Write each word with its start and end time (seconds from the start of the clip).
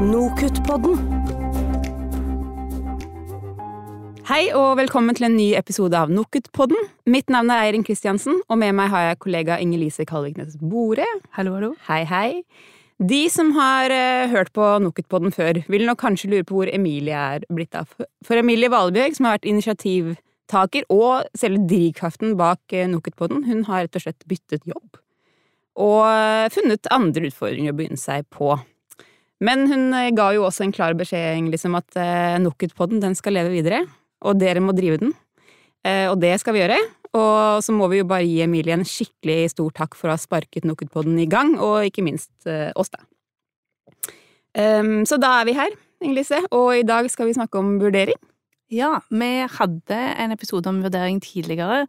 Nokutt-podden. 0.00 0.96
Hei 4.30 4.46
og 4.56 4.78
velkommen 4.78 5.12
til 5.18 5.26
en 5.28 5.34
ny 5.36 5.50
episode 5.58 5.98
av 5.98 6.08
Nokutt-podden. 6.08 6.78
Mitt 7.04 7.28
navn 7.28 7.52
er 7.52 7.66
Eirin 7.66 7.84
Kristiansen, 7.84 8.38
og 8.48 8.58
med 8.62 8.72
meg 8.78 8.88
har 8.94 9.04
jeg 9.04 9.18
kollega 9.20 9.58
Inger-Lise 9.60 10.06
Kalviknes 10.08 10.56
Bore. 10.56 11.04
Hallo, 11.36 11.52
hallo. 11.58 11.70
Hei, 11.90 12.00
hei. 12.08 12.30
De 12.96 13.20
som 13.28 13.52
har 13.58 13.92
uh, 13.92 14.32
hørt 14.32 14.54
på 14.56 14.70
Nokutt-podden 14.86 15.36
før, 15.36 15.60
vil 15.68 15.84
nok 15.84 16.00
kanskje 16.00 16.32
lure 16.32 16.48
på 16.48 16.56
hvor 16.62 16.72
Emilie 16.72 17.20
er 17.36 17.44
blitt 17.52 17.76
av. 17.76 17.92
For 18.24 18.40
Emilie 18.40 18.72
Valebjørg, 18.72 19.20
som 19.20 19.28
har 19.28 19.36
vært 19.36 19.52
initiativtaker 19.52 20.88
og 20.96 21.28
selve 21.36 21.66
drivkraften 21.68 22.38
bak 22.40 22.64
uh, 22.72 22.88
Nokutt-podden, 22.88 23.44
hun 23.52 23.66
har 23.68 23.84
rett 23.84 24.00
og 24.00 24.08
slett 24.08 24.24
byttet 24.24 24.64
jobb. 24.64 25.04
Og 25.76 26.02
uh, 26.08 26.48
funnet 26.56 26.88
andre 26.88 27.28
utfordringer 27.28 27.76
å 27.76 27.82
begynne 27.84 28.00
seg 28.00 28.24
på. 28.32 28.54
Men 29.40 29.64
hun 29.70 29.94
ga 30.16 30.30
jo 30.36 30.44
også 30.44 30.66
en 30.66 30.74
klar 30.76 30.92
beskjed 30.98 31.48
liksom, 31.48 31.78
at 31.78 31.96
uh, 31.96 32.36
Nokutt-podden 32.42 33.00
den 33.00 33.16
skal 33.16 33.38
leve 33.38 33.54
videre 33.54 33.86
og 34.26 34.40
dere 34.40 34.62
må 34.62 34.74
drive 34.76 35.00
den. 35.00 35.12
Eh, 35.86 36.06
og 36.10 36.18
det 36.20 36.34
skal 36.42 36.56
vi 36.56 36.62
gjøre. 36.62 36.78
Og 37.16 37.64
så 37.64 37.74
må 37.74 37.88
vi 37.90 38.00
jo 38.00 38.08
bare 38.08 38.26
gi 38.28 38.42
Emilie 38.44 38.76
en 38.76 38.86
skikkelig 38.86 39.54
stor 39.54 39.72
takk 39.74 39.96
for 39.98 40.10
å 40.10 40.14
ha 40.14 40.20
sparket 40.20 40.66
Nookut-podden 40.68 41.16
i 41.18 41.28
gang, 41.30 41.56
og 41.58 41.88
ikke 41.88 42.04
minst 42.06 42.30
eh, 42.46 42.70
oss, 42.78 42.92
da. 42.92 43.02
Um, 44.50 45.04
så 45.06 45.14
da 45.22 45.36
er 45.40 45.46
vi 45.46 45.54
her, 45.54 45.74
Inger-Lise, 46.02 46.40
og 46.54 46.72
i 46.74 46.86
dag 46.86 47.06
skal 47.10 47.28
vi 47.28 47.36
snakke 47.36 47.58
om 47.58 47.76
vurdering. 47.82 48.18
Ja, 48.70 48.96
vi 49.10 49.30
hadde 49.50 49.98
en 50.22 50.34
episode 50.34 50.70
om 50.70 50.80
vurdering 50.84 51.18
tidligere, 51.22 51.84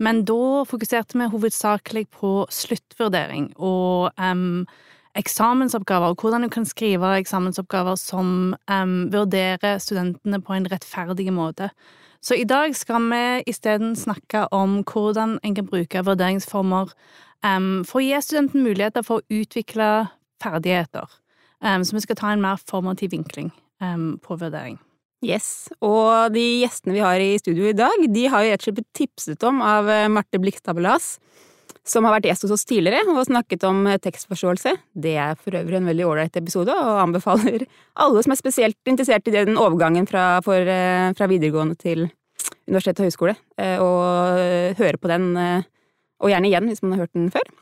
men 0.00 0.22
da 0.28 0.64
fokuserte 0.68 1.16
vi 1.20 1.28
hovedsakelig 1.32 2.06
på 2.16 2.32
sluttvurdering 2.52 3.50
og 3.56 4.16
um, 4.16 4.64
eksamensoppgaver, 5.18 6.12
og 6.12 6.22
hvordan 6.22 6.46
du 6.46 6.50
kan 6.52 6.66
skrive 6.68 7.14
eksamensoppgaver 7.20 7.98
som 8.00 8.54
um, 8.70 8.94
vurderer 9.12 9.78
studentene 9.82 10.40
på 10.42 10.56
en 10.56 10.68
rettferdig 10.72 11.30
måte. 11.32 11.70
Så 12.24 12.38
i 12.40 12.46
dag 12.48 12.76
skal 12.76 13.10
vi 13.10 13.42
isteden 13.50 13.96
snakke 13.96 14.46
om 14.52 14.82
hvordan 14.82 15.38
en 15.44 15.54
kan 15.54 15.68
bruke 15.68 16.04
vurderingsformer 16.06 16.94
um, 17.44 17.84
for 17.84 18.00
å 18.00 18.06
gi 18.06 18.22
studenten 18.24 18.64
muligheter 18.64 19.04
for 19.04 19.20
å 19.20 19.40
utvikle 19.42 19.90
ferdigheter. 20.42 21.06
Um, 21.60 21.84
så 21.84 21.96
vi 21.96 22.04
skal 22.06 22.18
ta 22.20 22.32
en 22.32 22.44
mer 22.44 22.60
formativ 22.60 23.12
vinkling 23.12 23.52
på 24.24 24.36
vurdering. 24.40 24.78
Yes, 25.24 25.68
og 25.84 26.32
de 26.34 26.42
gjestene 26.62 26.94
vi 26.94 27.02
har 27.04 27.20
i 27.20 27.34
studio 27.40 27.66
i 27.68 27.76
dag, 27.76 28.04
de 28.12 28.24
har 28.28 28.44
jo 28.44 28.52
rett 28.52 28.62
og 28.62 28.66
slett 28.66 28.78
blitt 28.78 28.96
tipset 28.96 29.46
om 29.48 29.62
av 29.64 29.88
eh, 29.92 30.08
Marte 30.12 30.40
Blikstad 30.40 30.76
Belas 30.76 31.14
som 31.84 32.06
har 32.06 32.16
vært 32.16 32.30
gjest 32.30 32.46
hos 32.46 32.54
oss 32.56 32.66
tidligere 32.68 33.04
og 33.12 33.26
snakket 33.28 33.64
om 33.68 33.84
eh, 33.88 34.00
tekstforståelse. 34.02 34.72
Det 35.04 35.14
er 35.20 35.36
for 35.36 35.56
øvrig 35.58 35.78
en 35.78 35.90
veldig 35.90 36.06
ålreit 36.08 36.38
episode, 36.40 36.72
og 36.72 37.00
anbefaler 37.02 37.66
alle 38.04 38.24
som 38.24 38.34
er 38.34 38.40
spesielt 38.40 38.90
interessert 38.90 39.28
i 39.28 39.34
den 39.36 39.60
overgangen 39.60 40.08
fra, 40.08 40.40
for, 40.44 40.56
eh, 40.56 41.12
fra 41.16 41.28
videregående 41.30 41.76
til 41.80 42.06
universitet 42.64 43.02
og 43.02 43.10
høyskole, 43.10 43.36
eh, 43.60 43.76
å 43.80 43.90
høre 44.78 45.00
på 45.00 45.10
den, 45.12 45.28
og 46.24 46.30
gjerne 46.30 46.48
igjen 46.48 46.70
hvis 46.70 46.82
man 46.82 46.94
har 46.94 47.04
hørt 47.04 47.16
den 47.16 47.30
før. 47.34 47.52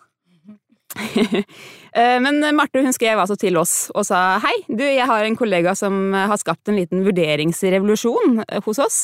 Men 2.23 2.39
Marte 2.55 2.83
hun 2.85 2.95
skrev 2.95 3.19
altså 3.19 3.35
til 3.41 3.57
oss 3.57 3.91
og 3.97 4.05
sa 4.07 4.39
hei, 4.45 4.55
du, 4.69 4.85
jeg 4.85 5.07
har 5.09 5.25
en 5.25 5.39
kollega 5.39 5.75
som 5.79 6.13
har 6.15 6.39
skapt 6.41 6.69
en 6.69 6.79
liten 6.79 7.03
vurderingsrevolusjon 7.07 8.43
hos 8.67 8.83
oss. 8.83 8.99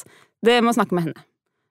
Det 0.44 0.60
må 0.62 0.76
snakke 0.76 0.94
med 0.94 1.08
henne. 1.08 1.27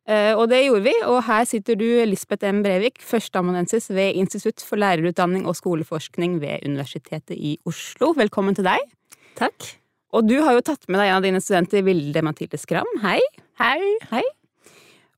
Eh, 0.07 0.31
og 0.39 0.45
det 0.47 0.61
gjorde 0.63 0.85
vi, 0.85 0.93
og 1.03 1.19
her 1.27 1.43
sitter 1.47 1.75
du, 1.75 1.87
Lisbeth 2.07 2.47
M. 2.47 2.61
Brevik, 2.63 3.01
førsteamanuensis 3.03 3.89
ved 3.91 4.15
Institutt 4.15 4.63
for 4.63 4.79
lærerutdanning 4.79 5.43
og 5.49 5.57
skoleforskning 5.59 6.37
ved 6.39 6.63
Universitetet 6.63 7.35
i 7.35 7.57
Oslo. 7.67 8.13
Velkommen 8.15 8.55
til 8.55 8.69
deg. 8.69 8.87
Takk. 9.35 9.73
Og 10.15 10.23
du 10.23 10.37
har 10.45 10.55
jo 10.55 10.63
tatt 10.63 10.87
med 10.87 11.01
deg 11.01 11.11
en 11.11 11.19
av 11.19 11.27
dine 11.27 11.41
studenter, 11.43 11.83
Vilde 11.83 12.23
Mathilde 12.23 12.59
Skram. 12.61 12.87
Hei. 13.03 13.19
Hei. 13.59 13.81
Hei. 14.13 14.23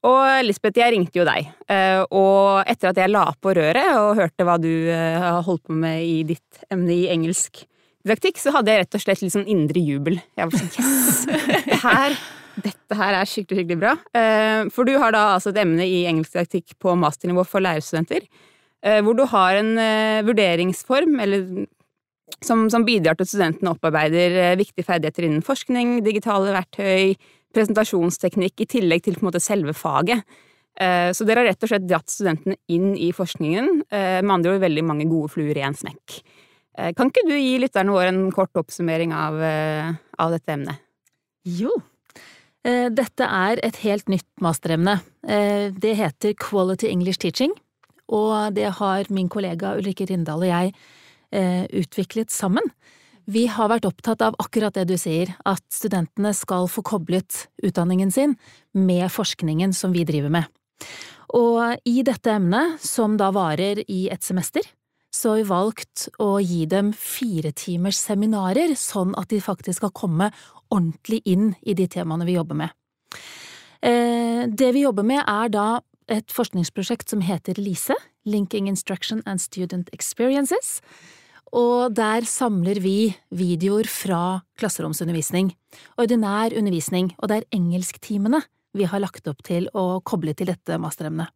Og 0.10 0.48
Lisbeth, 0.48 0.80
jeg 0.80 0.96
ringte 0.96 1.20
jo 1.20 1.28
deg, 1.28 1.52
eh, 1.70 2.02
og 2.16 2.64
etter 2.72 2.90
at 2.90 3.02
jeg 3.02 3.12
la 3.12 3.26
på 3.36 3.54
røret 3.54 3.92
og 4.00 4.16
hørte 4.18 4.46
hva 4.48 4.56
du 4.58 4.72
eh, 4.72 5.20
har 5.20 5.44
holdt 5.46 5.68
på 5.68 5.76
med 5.76 6.02
i 6.02 6.22
ditt 6.32 6.64
emne 6.72 6.96
i 6.96 7.10
engelsk 7.12 7.62
didaktikk, 8.08 8.40
så 8.42 8.56
hadde 8.56 8.72
jeg 8.72 8.86
rett 8.86 8.96
og 8.96 9.04
slett 9.04 9.22
litt 9.22 9.36
sånn 9.36 9.50
indre 9.52 9.84
jubel. 9.84 10.22
Jeg 10.40 10.50
var 10.50 10.64
sånn 10.64 10.72
yes! 10.80 11.26
Her 11.86 12.16
dette 12.64 12.98
her 12.98 13.16
er 13.18 13.28
skikkelig, 13.28 13.64
skikkelig 13.64 13.80
bra. 13.82 13.96
Eh, 14.18 14.70
for 14.74 14.88
du 14.88 14.96
har 15.02 15.14
da 15.16 15.26
altså 15.36 15.54
et 15.54 15.60
emne 15.62 15.86
i 15.86 16.06
engelsk 16.10 16.36
didaktikk 16.36 16.78
på 16.82 16.96
masternivå 17.00 17.46
for 17.48 17.64
lærerstudenter. 17.64 18.28
Eh, 18.86 19.00
hvor 19.04 19.18
du 19.18 19.26
har 19.28 19.60
en 19.60 19.74
eh, 19.82 20.22
vurderingsform, 20.28 21.20
eller 21.24 21.66
som, 22.46 22.68
som 22.72 22.86
bidrar 22.88 23.18
til 23.18 23.28
at 23.28 23.34
studentene 23.34 23.74
opparbeider 23.74 24.56
viktige 24.60 24.88
ferdigheter 24.88 25.28
innen 25.28 25.44
forskning, 25.44 25.98
digitale 26.06 26.54
verktøy, 26.56 27.18
presentasjonsteknikk, 27.56 28.62
i 28.64 28.70
tillegg 28.78 29.04
til 29.04 29.18
på 29.18 29.26
en 29.26 29.32
måte 29.32 29.42
selve 29.44 29.74
faget. 29.76 30.22
Så 30.80 31.26
dere 31.28 31.42
har 31.42 31.50
rett 31.50 31.66
og 31.66 31.72
slett 31.72 31.88
dratt 31.90 32.08
studentene 32.08 32.56
inn 32.72 32.94
i 32.96 33.10
forskningen, 33.12 33.82
med 33.90 34.32
andre 34.32 34.54
ord 34.54 34.62
veldig 34.62 34.84
mange 34.88 35.08
gode 35.10 35.34
fluer 35.34 35.58
i 35.58 35.66
en 35.66 35.76
smekk. 35.76 36.20
Kan 36.96 37.10
ikke 37.10 37.26
du 37.28 37.34
gi 37.34 37.58
lytterne 37.60 37.92
våre 37.92 38.14
en 38.14 38.22
kort 38.32 38.56
oppsummering 38.62 39.12
av, 39.18 39.42
av 39.42 40.38
dette 40.38 40.56
emnet? 40.56 40.86
Jo, 41.44 41.74
dette 42.66 43.24
er 43.24 43.60
et 43.64 43.78
helt 43.86 44.10
nytt 44.12 44.28
masteremne. 44.44 45.00
Eh, 45.28 45.72
det 45.72 45.96
heter 45.96 46.36
Quality 46.40 46.90
English 46.92 47.20
Teaching, 47.20 47.54
og 48.10 48.56
det 48.56 48.72
har 48.80 49.10
min 49.14 49.30
kollega 49.30 49.76
Ulrikke 49.78 50.08
Rindal 50.10 50.44
og 50.44 50.50
jeg 50.50 50.74
eh, 51.32 51.66
utviklet 51.72 52.34
sammen. 52.34 52.66
Vi 53.30 53.46
har 53.52 53.70
vært 53.70 53.86
opptatt 53.86 54.24
av 54.26 54.38
akkurat 54.42 54.74
det 54.74 54.88
du 54.90 54.96
sier, 54.98 55.36
at 55.46 55.62
studentene 55.70 56.32
skal 56.34 56.66
få 56.72 56.82
koblet 56.82 57.46
utdanningen 57.62 58.10
sin 58.12 58.34
med 58.74 59.06
forskningen 59.14 59.76
som 59.78 59.94
vi 59.94 60.06
driver 60.08 60.34
med. 60.34 60.50
Og 61.38 61.78
i 61.86 62.02
dette 62.02 62.34
emnet, 62.34 62.80
som 62.82 63.20
da 63.20 63.30
varer 63.36 63.84
i 63.86 64.08
et 64.10 64.26
semester, 64.26 64.66
så 65.14 65.34
har 65.34 65.40
vi 65.42 65.50
valgt 65.50 66.08
å 66.22 66.38
gi 66.42 66.66
dem 66.70 66.92
fire 66.94 67.52
timers 67.58 68.00
seminarer, 68.02 68.76
sånn 68.78 69.16
at 69.20 69.32
de 69.34 69.42
faktisk 69.42 69.82
skal 69.82 69.94
komme 69.96 70.30
ordentlig 70.70 71.22
inn 71.30 71.54
i 71.66 71.76
de 71.78 71.88
temaene 71.90 72.28
vi 72.28 72.38
jobber 72.38 72.60
med. 72.62 72.76
Eh, 73.82 74.46
det 74.46 74.74
vi 74.76 74.84
jobber 74.86 75.08
med, 75.08 75.24
er 75.26 75.54
da 75.54 75.68
et 76.10 76.34
forskningsprosjekt 76.34 77.10
som 77.10 77.24
heter 77.26 77.58
LISE, 77.62 77.96
Linking 78.30 78.68
Instruction 78.70 79.24
and 79.26 79.42
Student 79.42 79.90
Experiences, 79.96 80.80
og 81.56 81.96
der 81.98 82.28
samler 82.30 82.78
vi 82.84 83.16
videoer 83.34 83.90
fra 83.90 84.42
klasseromsundervisning, 84.62 85.54
ordinær 85.98 86.54
undervisning, 86.54 87.16
og 87.18 87.32
det 87.32 87.40
er 87.40 87.50
engelsktimene 87.58 88.44
vi 88.78 88.86
har 88.86 89.02
lagt 89.02 89.26
opp 89.30 89.42
til 89.48 89.66
å 89.74 90.02
koble 90.06 90.36
til 90.38 90.52
dette 90.52 90.78
masteremnet. 90.82 91.34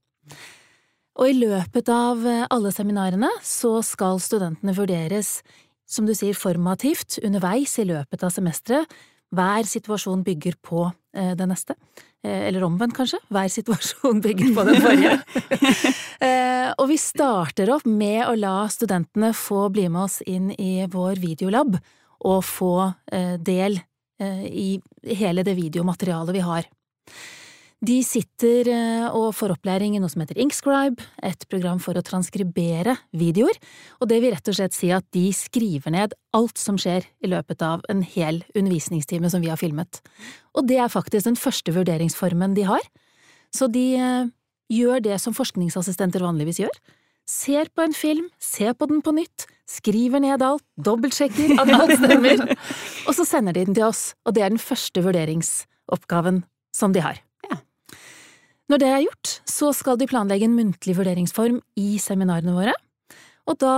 Og 1.20 1.30
i 1.30 1.36
løpet 1.38 1.90
av 1.94 2.24
alle 2.26 2.72
seminarene 2.74 3.30
så 3.46 3.78
skal 3.86 4.22
studentene 4.24 4.74
vurderes, 4.74 5.42
som 5.86 6.08
du 6.08 6.16
sier, 6.18 6.34
formativt 6.34 7.20
underveis 7.22 7.76
i 7.78 7.86
løpet 7.86 8.26
av 8.26 8.34
semesteret, 8.34 8.90
hver 9.34 9.68
situasjon 9.68 10.24
bygger 10.26 10.58
på 10.62 10.88
eh, 11.18 11.34
det 11.38 11.48
neste. 11.50 11.76
Eh, 12.24 12.48
eller 12.50 12.66
omvendt, 12.68 12.96
kanskje. 12.98 13.20
Hver 13.34 13.50
situasjon 13.52 14.22
bygger 14.24 14.54
på 14.56 14.66
den 14.68 14.82
forrige. 14.84 15.16
eh, 16.28 16.70
og 16.78 16.88
vi 16.92 17.00
starter 17.02 17.74
opp 17.74 17.88
med 17.90 18.24
å 18.28 18.36
la 18.38 18.56
studentene 18.72 19.34
få 19.38 19.68
bli 19.74 19.88
med 19.90 20.06
oss 20.06 20.22
inn 20.30 20.52
i 20.56 20.86
vår 20.90 21.22
videolab, 21.24 21.78
og 22.24 22.44
få 22.48 22.76
eh, 23.12 23.36
del 23.42 23.80
eh, 24.22 24.44
i 24.48 24.68
hele 25.18 25.44
det 25.44 25.58
videomaterialet 25.58 26.38
vi 26.38 26.44
har. 26.46 26.70
De 27.84 27.98
sitter 28.06 28.70
eh, 28.72 29.06
og 29.12 29.34
får 29.36 29.58
opplæring 29.58 29.98
i 29.98 30.00
noe 30.00 30.12
som 30.12 30.22
heter 30.24 30.38
Inkscribe, 30.40 31.04
et 31.20 31.42
program 31.52 31.82
for 31.84 31.98
å 32.00 32.04
transkribere 32.06 32.96
videoer, 33.12 33.58
og 34.00 34.08
det 34.08 34.22
vil 34.24 34.32
rett 34.32 34.48
og 34.48 34.56
slett 34.56 34.76
si 34.76 34.92
at 34.96 35.04
de 35.16 35.26
skriver 35.36 35.92
ned 35.92 36.16
alt 36.38 36.62
som 36.62 36.78
skjer 36.80 37.04
i 37.20 37.32
løpet 37.32 37.66
av 37.66 37.84
en 37.92 38.06
hel 38.08 38.40
undervisningstime 38.56 39.28
som 39.32 39.44
vi 39.44 39.52
har 39.52 39.60
filmet. 39.60 40.00
Og 40.56 40.70
det 40.70 40.78
er 40.80 40.94
faktisk 40.94 41.28
den 41.28 41.40
første 41.40 41.74
vurderingsformen 41.76 42.56
de 42.56 42.70
har, 42.70 42.88
så 43.52 43.68
de 43.68 43.84
eh, 43.98 44.32
gjør 44.72 45.04
det 45.04 45.20
som 45.20 45.36
forskningsassistenter 45.36 46.24
vanligvis 46.24 46.64
gjør. 46.64 46.80
Ser 47.28 47.68
på 47.76 47.84
en 47.84 47.96
film, 47.96 48.32
ser 48.40 48.80
på 48.80 48.88
den 48.88 49.04
på 49.04 49.12
nytt, 49.18 49.50
skriver 49.68 50.24
ned 50.24 50.44
alt, 50.44 50.64
dobbeltsjekker 50.80 51.58
at 51.60 51.76
alt 51.82 51.98
stemmer, 52.00 52.48
og 53.10 53.12
så 53.20 53.28
sender 53.28 53.60
de 53.60 53.68
den 53.68 53.76
til 53.76 53.90
oss, 53.92 54.14
og 54.24 54.40
det 54.40 54.48
er 54.48 54.56
den 54.56 54.66
første 54.72 55.04
vurderingsoppgaven 55.04 56.46
som 56.72 56.96
de 56.96 57.04
har. 57.04 57.20
Når 58.74 58.80
det 58.82 58.88
er 58.90 59.04
gjort, 59.04 59.32
så 59.46 59.68
skal 59.78 60.00
de 60.02 60.08
planlegge 60.10 60.48
en 60.48 60.56
muntlig 60.58 60.96
vurderingsform 60.98 61.60
i 61.78 62.00
seminarene 62.02 62.56
våre, 62.56 62.72
og 63.46 63.60
da 63.62 63.74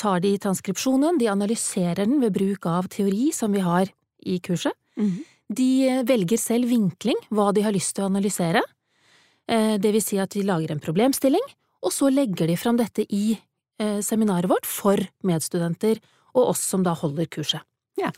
tar 0.00 0.22
de 0.24 0.30
transkripsjonen, 0.40 1.18
de 1.20 1.28
analyserer 1.28 2.00
den 2.00 2.14
ved 2.22 2.32
bruk 2.32 2.64
av 2.70 2.88
teori 2.88 3.26
som 3.36 3.52
vi 3.52 3.60
har 3.60 3.90
i 4.24 4.38
kurset. 4.40 4.72
Mm. 4.96 5.18
De 5.52 5.68
velger 6.08 6.40
selv 6.40 6.72
vinkling, 6.72 7.20
hva 7.28 7.50
de 7.52 7.66
har 7.66 7.76
lyst 7.76 7.92
til 7.98 8.06
å 8.06 8.08
analysere, 8.08 8.62
eh, 9.52 9.76
det 9.76 9.92
vil 9.92 10.06
si 10.06 10.16
at 10.16 10.32
de 10.32 10.46
lager 10.48 10.72
en 10.72 10.80
problemstilling, 10.80 11.44
og 11.84 11.92
så 11.92 12.08
legger 12.08 12.48
de 12.48 12.56
fram 12.56 12.80
dette 12.80 13.04
i 13.04 13.36
eh, 13.36 14.00
seminaret 14.00 14.48
vårt 14.48 14.64
for 14.64 14.96
medstudenter 15.28 16.00
og 16.32 16.54
oss 16.54 16.64
som 16.64 16.88
da 16.88 16.96
holder 16.96 17.28
kurset. 17.28 17.68
Ja. 18.00 18.16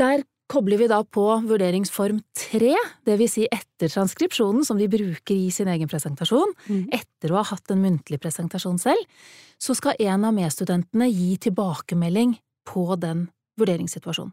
Der 0.00 0.24
kobler 0.52 0.78
vi 0.82 0.88
da 0.90 0.98
på 1.04 1.24
vurderingsform 1.48 2.18
tre, 2.36 2.74
det 3.08 3.14
vil 3.20 3.30
si 3.30 3.46
etter 3.48 3.88
transkripsjonen 3.92 4.66
som 4.68 4.76
de 4.80 4.88
bruker 4.92 5.32
i 5.34 5.48
sin 5.54 5.70
egen 5.72 5.88
presentasjon, 5.90 6.52
Mm. 6.68 6.88
etter 6.92 7.32
å 7.32 7.40
ha 7.40 7.44
hatt 7.54 7.70
en 7.72 7.80
muntlig 7.82 8.20
presentasjon 8.20 8.78
selv, 8.78 9.00
så 9.58 9.74
skal 9.74 9.96
en 9.98 10.24
av 10.28 10.34
medstudentene 10.36 11.08
gi 11.10 11.36
tilbakemelding 11.48 12.36
på 12.68 12.98
den 13.00 13.28
vurderingssituasjonen. 13.58 14.32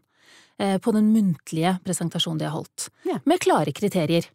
eh, 0.60 0.76
På 0.78 0.92
den 0.92 1.12
muntlige 1.14 1.78
presentasjonen 1.82 2.38
de 2.38 2.44
har 2.44 2.52
holdt. 2.58 2.90
Ja. 3.06 3.18
Med 3.24 3.40
klare 3.40 3.72
kriterier. 3.72 4.26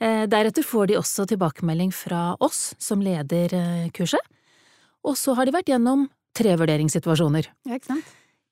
Eh, 0.00 0.26
Deretter 0.26 0.62
får 0.62 0.88
de 0.88 0.94
også 0.98 1.26
tilbakemelding 1.26 1.90
fra 1.94 2.36
oss 2.40 2.74
som 2.78 3.00
leder 3.00 3.54
eh, 3.54 3.88
kurset, 3.90 4.20
og 5.04 5.16
så 5.16 5.34
har 5.34 5.46
de 5.46 5.52
vært 5.52 5.70
gjennom 5.72 6.08
tre 6.34 6.54
vurderingssituasjoner. 6.56 7.46
Ja? 7.66 7.78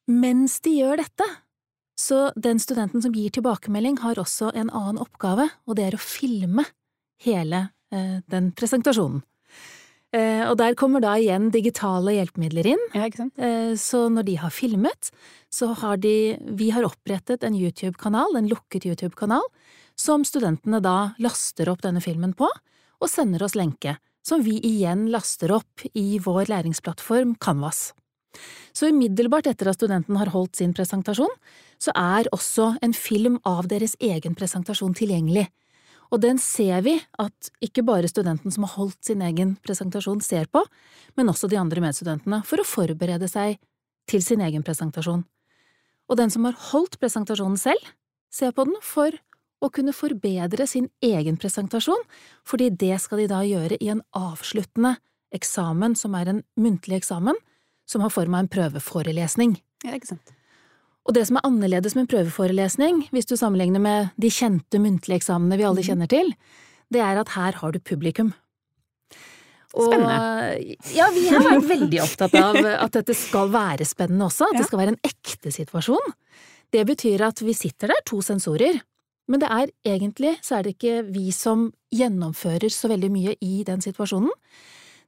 Mens 0.09 0.59
de 0.61 0.71
gjør 0.81 0.97
dette, 1.05 1.27
så 2.01 2.31
den 2.37 2.61
studenten 2.63 3.03
som 3.05 3.13
gir 3.13 3.33
tilbakemelding, 3.35 3.99
har 4.01 4.21
også 4.21 4.55
en 4.57 4.71
annen 4.73 5.01
oppgave, 5.03 5.51
og 5.69 5.77
det 5.77 5.91
er 5.91 5.99
å 5.99 6.01
filme 6.01 6.65
hele 7.25 7.67
eh, 7.93 8.21
den 8.33 8.51
presentasjonen. 8.57 9.21
Eh, 10.11 10.43
og 10.49 10.57
der 10.59 10.75
kommer 10.75 11.03
da 11.05 11.13
igjen 11.21 11.53
digitale 11.55 12.17
hjelpemidler 12.17 12.67
inn, 12.73 12.81
Ja, 12.97 13.05
ikke 13.07 13.21
sant? 13.21 13.37
eh, 13.39 13.77
så 13.79 14.09
når 14.11 14.27
de 14.27 14.35
har 14.43 14.51
filmet, 14.51 15.13
så 15.55 15.69
har 15.79 16.01
de 16.03 16.35
Vi 16.59 16.71
har 16.75 16.89
opprettet 16.89 17.45
en 17.47 17.55
YouTube-kanal, 17.55 18.35
en 18.37 18.49
lukket 18.51 18.89
YouTube-kanal, 18.89 19.45
som 19.95 20.25
studentene 20.27 20.81
da 20.83 21.13
laster 21.23 21.69
opp 21.71 21.85
denne 21.85 22.03
filmen 22.03 22.35
på, 22.35 22.49
og 23.01 23.09
sender 23.09 23.45
oss 23.45 23.55
lenke, 23.55 23.99
som 24.27 24.43
vi 24.43 24.59
igjen 24.67 25.07
laster 25.13 25.53
opp 25.55 25.87
i 25.95 26.19
vår 26.19 26.51
læringsplattform 26.51 27.37
Canvas. 27.39 27.93
Så 28.73 28.91
umiddelbart 28.91 29.47
etter 29.51 29.71
at 29.71 29.79
studenten 29.79 30.19
har 30.19 30.31
holdt 30.35 30.59
sin 30.59 30.75
presentasjon, 30.75 31.33
så 31.81 31.95
er 31.97 32.29
også 32.35 32.75
en 32.85 32.95
film 32.97 33.39
av 33.49 33.71
deres 33.71 33.97
egen 34.05 34.37
presentasjon 34.37 34.95
tilgjengelig. 34.97 35.47
Og 36.11 36.21
den 36.25 36.41
ser 36.43 36.83
vi 36.85 36.97
at 37.23 37.51
ikke 37.63 37.85
bare 37.87 38.11
studenten 38.11 38.53
som 38.53 38.67
har 38.67 38.75
holdt 38.75 38.99
sin 39.07 39.23
egen 39.23 39.55
presentasjon 39.65 40.21
ser 40.25 40.49
på, 40.51 40.63
men 41.17 41.31
også 41.31 41.49
de 41.49 41.59
andre 41.61 41.83
medstudentene, 41.85 42.43
for 42.47 42.61
å 42.61 42.67
forberede 42.67 43.29
seg 43.31 43.61
til 44.11 44.25
sin 44.25 44.43
egen 44.43 44.65
presentasjon. 44.67 45.23
Og 46.11 46.19
den 46.19 46.33
som 46.35 46.49
har 46.49 46.59
holdt 46.73 46.99
presentasjonen 47.01 47.61
selv, 47.61 47.93
ser 48.31 48.51
på 48.55 48.67
den 48.67 48.79
for 48.83 49.15
å 49.61 49.71
kunne 49.71 49.95
forbedre 49.95 50.67
sin 50.67 50.89
egen 51.05 51.39
presentasjon, 51.39 52.03
fordi 52.49 52.71
det 52.75 52.97
skal 53.03 53.23
de 53.23 53.31
da 53.31 53.45
gjøre 53.47 53.79
i 53.79 53.93
en 53.93 54.03
avsluttende 54.17 54.97
eksamen, 55.37 55.95
som 55.95 56.17
er 56.19 56.33
en 56.33 56.43
muntlig 56.59 57.01
eksamen, 57.01 57.39
som 57.87 58.03
har 58.03 58.15
form 58.15 58.35
av 58.35 58.45
en 58.45 58.51
prøveforelesning. 58.51 59.59
Ja, 59.87 59.95
ikke 59.95 60.15
sant? 60.17 60.35
Og 61.09 61.15
det 61.17 61.25
som 61.27 61.39
er 61.41 61.47
annerledes 61.49 61.95
med 61.97 62.05
en 62.05 62.11
prøveforelesning, 62.13 63.07
hvis 63.15 63.27
du 63.31 63.37
sammenligner 63.41 63.81
med 63.83 64.11
de 64.21 64.31
kjente 64.31 64.79
muntlige 64.83 65.23
eksamene 65.23 65.57
vi 65.59 65.65
alle 65.67 65.85
kjenner 65.87 66.11
til, 66.11 66.35
det 66.93 67.01
er 67.03 67.21
at 67.23 67.33
her 67.37 67.57
har 67.63 67.73
du 67.73 67.81
publikum. 67.81 68.33
Og, 69.71 69.87
Spennende. 69.87 70.77
Ja, 70.97 71.07
vi 71.15 71.29
har 71.31 71.45
vært 71.47 71.69
veldig 71.71 72.01
opptatt 72.03 72.35
av 72.41 72.59
at 72.85 72.97
dette 72.99 73.15
skal 73.15 73.53
være 73.55 73.87
spennende 73.87 74.27
også, 74.27 74.49
at 74.51 74.57
Ja. 74.59 74.61
det 74.61 74.67
skal 74.69 74.83
være 74.83 74.95
en 74.97 75.03
ekte 75.07 75.53
situasjon. 75.55 76.15
Det 76.75 76.83
betyr 76.87 77.23
at 77.27 77.43
vi 77.43 77.55
sitter 77.55 77.91
der, 77.95 78.03
to 78.07 78.19
sensorer, 78.23 78.81
men 79.31 79.41
det 79.43 79.49
er 79.51 79.71
egentlig 79.87 80.37
så 80.43 80.59
er 80.59 80.67
det 80.67 80.75
ikke 80.77 81.05
vi 81.15 81.31
som 81.35 81.69
gjennomfører 81.95 82.71
så 82.75 82.91
veldig 82.91 83.11
mye 83.15 83.37
i 83.41 83.63
den 83.67 83.83
situasjonen. 83.83 84.31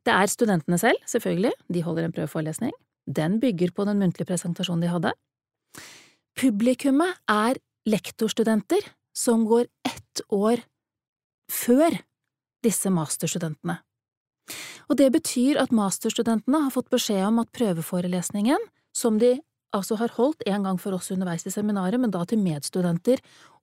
Det 0.06 0.14
er 0.14 0.30
studentene 0.30 0.78
selv, 0.78 0.98
selvfølgelig, 1.10 1.52
de 1.70 1.82
holder 1.82 2.06
en 2.06 2.14
prøveforelesning. 2.14 2.72
Den 3.06 3.40
bygger 3.42 3.74
på 3.74 3.84
den 3.86 3.98
muntlige 4.02 4.26
presentasjonen 4.30 4.82
de 4.86 4.90
hadde. 4.94 5.12
Publikummet 6.38 7.18
er 7.30 7.60
lektorstudenter 7.88 8.84
som 9.16 9.44
går 9.48 9.66
ett 9.86 10.22
år 10.32 10.62
før 11.52 11.98
disse 12.64 12.90
masterstudentene. 12.94 13.78
Og 14.90 14.98
det 14.98 15.08
betyr 15.14 15.60
at 15.60 15.74
masterstudentene 15.74 16.64
har 16.64 16.74
fått 16.74 16.90
beskjed 16.92 17.24
om 17.26 17.40
at 17.42 17.52
prøveforelesningen, 17.54 18.60
som 18.96 19.18
de 19.20 19.36
altså 19.72 19.96
har 20.00 20.12
holdt 20.18 20.44
en 20.46 20.66
gang 20.66 20.80
for 20.80 20.96
oss 20.96 21.10
underveis 21.14 21.46
i 21.48 21.52
seminaret, 21.54 22.00
men 22.00 22.12
da 22.12 22.24
til 22.28 22.42
medstudenter 22.42 23.22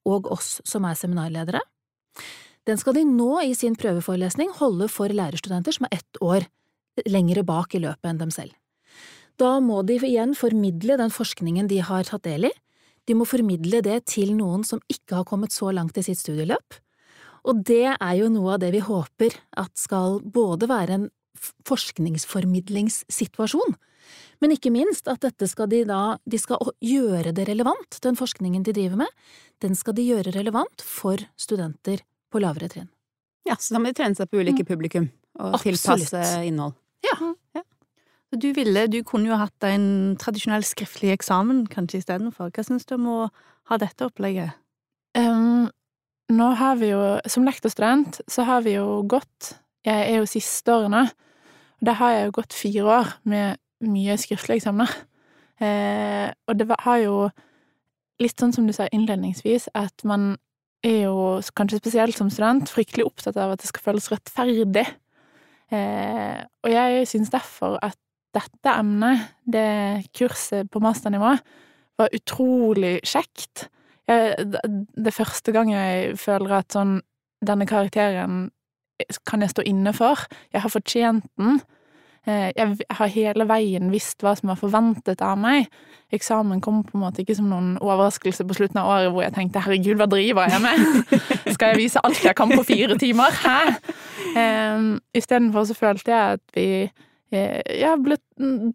og 0.10 0.30
oss 0.32 0.58
som 0.68 0.88
er 0.90 0.98
seminarledere, 0.98 1.62
den 2.68 2.80
skal 2.80 2.98
de 2.98 3.06
nå 3.08 3.40
i 3.46 3.54
sin 3.58 3.78
prøveforelesning 3.80 4.52
holde 4.60 4.90
for 4.92 5.12
lærerstudenter 5.14 5.76
som 5.76 5.88
er 5.88 6.00
ett 6.00 6.22
år 6.22 6.46
lengre 7.08 7.44
bak 7.48 7.74
i 7.76 7.82
løpet 7.82 8.10
enn 8.10 8.20
dem 8.22 8.34
selv. 8.34 8.54
Da 9.40 9.60
må 9.64 9.80
de 9.88 9.96
igjen 10.04 10.34
formidle 10.36 10.98
den 11.00 11.14
forskningen 11.14 11.70
de 11.72 11.78
har 11.86 12.04
tatt 12.08 12.26
del 12.28 12.50
i, 12.50 12.52
de 13.08 13.16
må 13.18 13.26
formidle 13.26 13.80
det 13.82 14.06
til 14.12 14.36
noen 14.38 14.64
som 14.68 14.82
ikke 14.92 15.16
har 15.22 15.30
kommet 15.30 15.52
så 15.56 15.72
langt 15.74 15.98
i 15.98 16.04
sitt 16.06 16.20
studieløp, 16.20 16.76
og 17.48 17.64
det 17.66 17.96
er 17.96 18.16
jo 18.20 18.28
noe 18.34 18.54
av 18.58 18.62
det 18.62 18.72
vi 18.76 18.82
håper 18.84 19.32
at 19.58 19.72
skal 19.80 20.20
både 20.22 20.68
være 20.70 20.94
en 20.98 21.08
forskningsformidlingssituasjon, 21.68 23.76
men 24.44 24.52
ikke 24.56 24.76
minst 24.76 25.08
at 25.12 25.22
dette 25.24 25.48
skal 25.48 25.68
de 25.72 25.86
da, 25.88 26.18
de 26.28 26.38
skal 26.40 26.58
gjøre 26.84 27.32
det 27.36 27.48
relevant, 27.50 28.00
den 28.04 28.16
forskningen 28.20 28.64
de 28.68 28.74
driver 28.76 28.98
med, 29.06 29.12
den 29.64 29.76
skal 29.80 29.94
de 29.96 30.10
gjøre 30.10 30.36
relevant 30.36 30.78
for 30.84 31.18
studenter 31.40 31.98
på 32.30 32.40
lavere 32.44 32.70
trinn. 32.72 32.90
Ja, 33.48 33.56
så 33.56 33.74
da 33.76 33.80
må 33.82 33.86
de 33.90 33.98
trene 33.98 34.16
seg 34.20 34.28
på 34.30 34.40
ulike 34.44 34.64
publikum, 34.68 35.06
og 35.40 35.54
Absolutt. 35.56 35.86
tilpasse 35.88 36.44
innhold. 36.46 36.74
Du 38.30 38.52
ville, 38.54 38.86
du 38.88 39.00
kunne 39.04 39.32
jo 39.32 39.38
hatt 39.40 39.66
en 39.66 40.16
tradisjonell 40.22 40.66
skriftlig 40.68 41.16
eksamen 41.16 41.64
kanskje 41.72 42.04
istedenfor. 42.04 42.52
Hva 42.54 42.66
syns 42.66 42.86
du 42.86 42.94
om 43.00 43.08
å 43.10 43.20
ha 43.72 43.80
dette 43.82 44.06
opplegget? 44.06 44.54
Um, 45.18 45.66
nå 46.30 46.52
har 46.60 46.78
vi 46.78 46.92
jo, 46.92 47.02
som 47.26 47.48
lektorstudent, 47.48 48.22
så 48.30 48.46
har 48.46 48.62
vi 48.68 48.76
jo 48.78 49.02
gått 49.10 49.56
Jeg 49.88 50.12
er 50.12 50.20
jo 50.20 50.28
siste 50.30 50.74
året 50.76 51.16
og 51.80 51.88
da 51.88 51.96
har 51.96 52.12
jeg 52.12 52.26
jo 52.28 52.36
gått 52.36 52.56
fire 52.56 52.84
år 52.84 53.12
med 53.32 53.60
mye 53.88 54.18
skriftlige 54.20 54.60
eksamener. 54.60 54.92
Eh, 55.64 56.28
og 56.48 56.60
det 56.60 56.68
har 56.84 56.98
jo 57.00 57.16
litt 58.20 58.40
sånn 58.40 58.52
som 58.56 58.68
du 58.68 58.74
sa 58.76 58.90
innledningsvis, 58.92 59.70
at 59.80 60.04
man 60.08 60.34
er 60.84 61.06
jo, 61.08 61.40
kanskje 61.56 61.80
spesielt 61.80 62.20
som 62.20 62.32
student, 62.32 62.68
fryktelig 62.72 63.08
opptatt 63.08 63.40
av 63.40 63.56
at 63.56 63.64
det 63.64 63.72
skal 63.72 63.86
føles 63.88 64.12
rettferdig. 64.12 64.86
Eh, 65.72 66.44
og 66.64 66.72
jeg 66.72 67.08
syns 67.08 67.32
derfor 67.32 67.80
at 67.84 67.98
dette 68.36 68.76
emnet, 68.76 69.28
det 69.46 70.10
kurset 70.16 70.70
på 70.72 70.82
masternivå, 70.84 71.34
var 72.00 72.16
utrolig 72.16 73.00
kjekt. 73.08 73.68
Jeg, 74.10 74.48
det, 74.50 75.06
er 75.06 75.16
første 75.16 75.54
gang 75.54 75.72
jeg 75.74 76.16
føler 76.20 76.62
at 76.62 76.74
sånn 76.78 77.00
Denne 77.40 77.64
karakteren 77.64 78.50
kan 79.24 79.40
jeg 79.40 79.54
stå 79.54 79.64
inne 79.64 79.94
for. 79.96 80.26
Jeg 80.52 80.60
har 80.60 80.72
fortjent 80.74 81.24
den. 81.40 81.62
Eh, 82.28 82.52
Jeg 82.56 82.76
har 82.92 83.08
hele 83.08 83.46
veien 83.48 83.92
visst 83.94 84.20
hva 84.20 84.34
som 84.36 84.52
var 84.52 84.60
forventet 84.60 85.22
av 85.24 85.38
meg. 85.40 85.70
Eksamen 86.12 86.60
kom 86.60 86.82
på 86.84 86.98
en 86.98 87.06
måte 87.06 87.24
ikke 87.24 87.38
som 87.38 87.48
noen 87.48 87.78
overraskelse 87.80 88.44
på 88.44 88.58
slutten 88.58 88.82
av 88.82 88.90
året 88.92 89.14
hvor 89.14 89.24
jeg 89.24 89.34
tenkte 89.38 89.64
'herregud, 89.64 89.96
hva 89.96 90.10
driver 90.12 90.52
jeg 90.52 90.62
med'? 90.62 90.84
Skal 91.56 91.68
jeg 91.72 91.78
vise 91.78 92.04
alt 92.04 92.24
jeg 92.24 92.36
kan 92.36 92.52
på 92.52 92.64
fire 92.68 92.98
timer? 92.98 93.32
Hæ? 93.32 93.60
Um, 94.36 95.00
Istedenfor 95.16 95.64
så 95.64 95.74
følte 95.74 96.12
jeg 96.12 96.34
at 96.34 96.44
vi 96.54 96.68
eh, 96.84 96.90
jeg 97.32 98.02
ble 98.02 98.18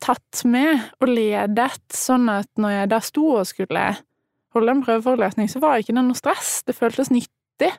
tatt 0.02 0.44
med 0.46 0.82
og 1.02 1.08
ledet, 1.10 1.80
sånn 1.90 2.28
at 2.30 2.50
når 2.60 2.76
jeg 2.76 2.90
da 2.92 3.00
sto 3.02 3.24
og 3.40 3.48
skulle 3.48 3.86
holde 4.54 4.74
en 4.76 4.84
prøveforelesning, 4.84 5.50
så 5.50 5.62
var 5.62 5.80
ikke 5.82 5.96
det 5.96 6.04
noe 6.06 6.18
stress. 6.18 6.60
Det 6.66 6.76
føltes 6.76 7.10
nyttig. 7.10 7.72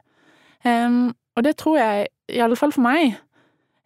Um, 0.66 1.14
og 1.38 1.46
det 1.48 1.56
tror 1.62 1.78
jeg, 1.80 2.10
i 2.32 2.42
alle 2.44 2.58
fall 2.60 2.74
for 2.76 2.84
meg, 2.84 3.16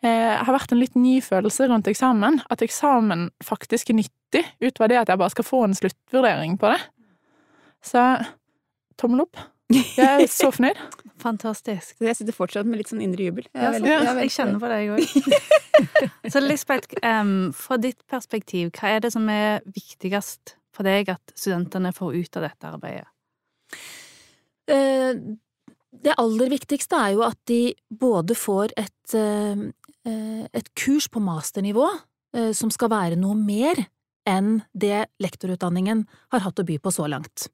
eh, 0.06 0.34
har 0.38 0.54
vært 0.56 0.74
en 0.74 0.82
litt 0.82 0.96
ny 0.98 1.20
følelse 1.22 1.68
rundt 1.70 1.90
eksamen. 1.92 2.42
At 2.50 2.64
eksamen 2.66 3.30
faktisk 3.44 3.90
er 3.90 4.00
nyttig, 4.00 4.44
utover 4.62 4.92
det 4.92 5.02
at 5.02 5.14
jeg 5.14 5.22
bare 5.22 5.34
skal 5.34 5.48
få 5.48 5.64
en 5.66 5.78
sluttvurdering 5.78 6.58
på 6.62 6.72
det. 6.74 6.82
Så 7.86 8.04
tommel 9.00 9.26
opp. 9.26 9.42
Jeg 9.70 10.24
er 10.24 10.30
så 10.32 10.50
fornøyd. 10.54 10.80
Fantastisk. 11.22 11.98
Så 12.00 12.08
jeg 12.08 12.18
sitter 12.18 12.34
fortsatt 12.34 12.66
med 12.66 12.80
litt 12.82 12.90
sånn 12.90 13.04
indre 13.06 13.28
jubel. 13.28 13.46
Jeg 13.54 13.62
Ja, 13.62 13.72
veldig- 13.76 13.90
ja, 13.92 14.00
jeg 14.00 14.16
er 14.16 14.22
jeg 14.24 14.32
kjenner 14.34 14.60
på 14.60 14.70
det, 14.72 14.78
jeg 14.82 14.90
òg. 14.96 16.32
Så 16.34 16.42
Lisbeth, 16.42 16.96
um, 17.04 17.52
fra 17.54 17.78
ditt 17.78 18.02
perspektiv, 18.08 18.72
hva 18.72 18.96
er 18.96 19.00
det 19.06 19.12
som 19.14 19.28
er 19.30 19.62
viktigst 19.70 20.56
for 20.74 20.84
deg 20.84 21.10
at 21.14 21.22
studentene 21.36 21.92
får 21.94 22.18
ut 22.18 22.38
av 22.38 22.48
dette 22.50 22.72
arbeidet? 22.72 23.06
Eh, 24.68 25.14
Det 26.02 26.14
aller 26.22 26.50
viktigste 26.50 26.94
er 26.96 27.14
jo 27.16 27.24
at 27.26 27.38
de 27.50 27.74
både 27.92 28.36
får 28.38 28.72
et, 28.78 29.14
eh, 29.18 29.56
eh, 30.06 30.48
et 30.54 30.70
kurs 30.76 31.08
på 31.10 31.20
masternivå 31.20 31.88
som 32.54 32.70
skal 32.70 32.90
være 32.90 33.18
noe 33.18 33.34
mer 33.34 33.88
enn 34.28 34.62
det 34.78 35.08
lektorutdanningen 35.20 36.06
har 36.32 36.40
hatt 36.42 36.60
å 36.62 36.64
by 36.64 36.78
på 36.78 36.92
så 36.94 37.10
langt. 37.10 37.48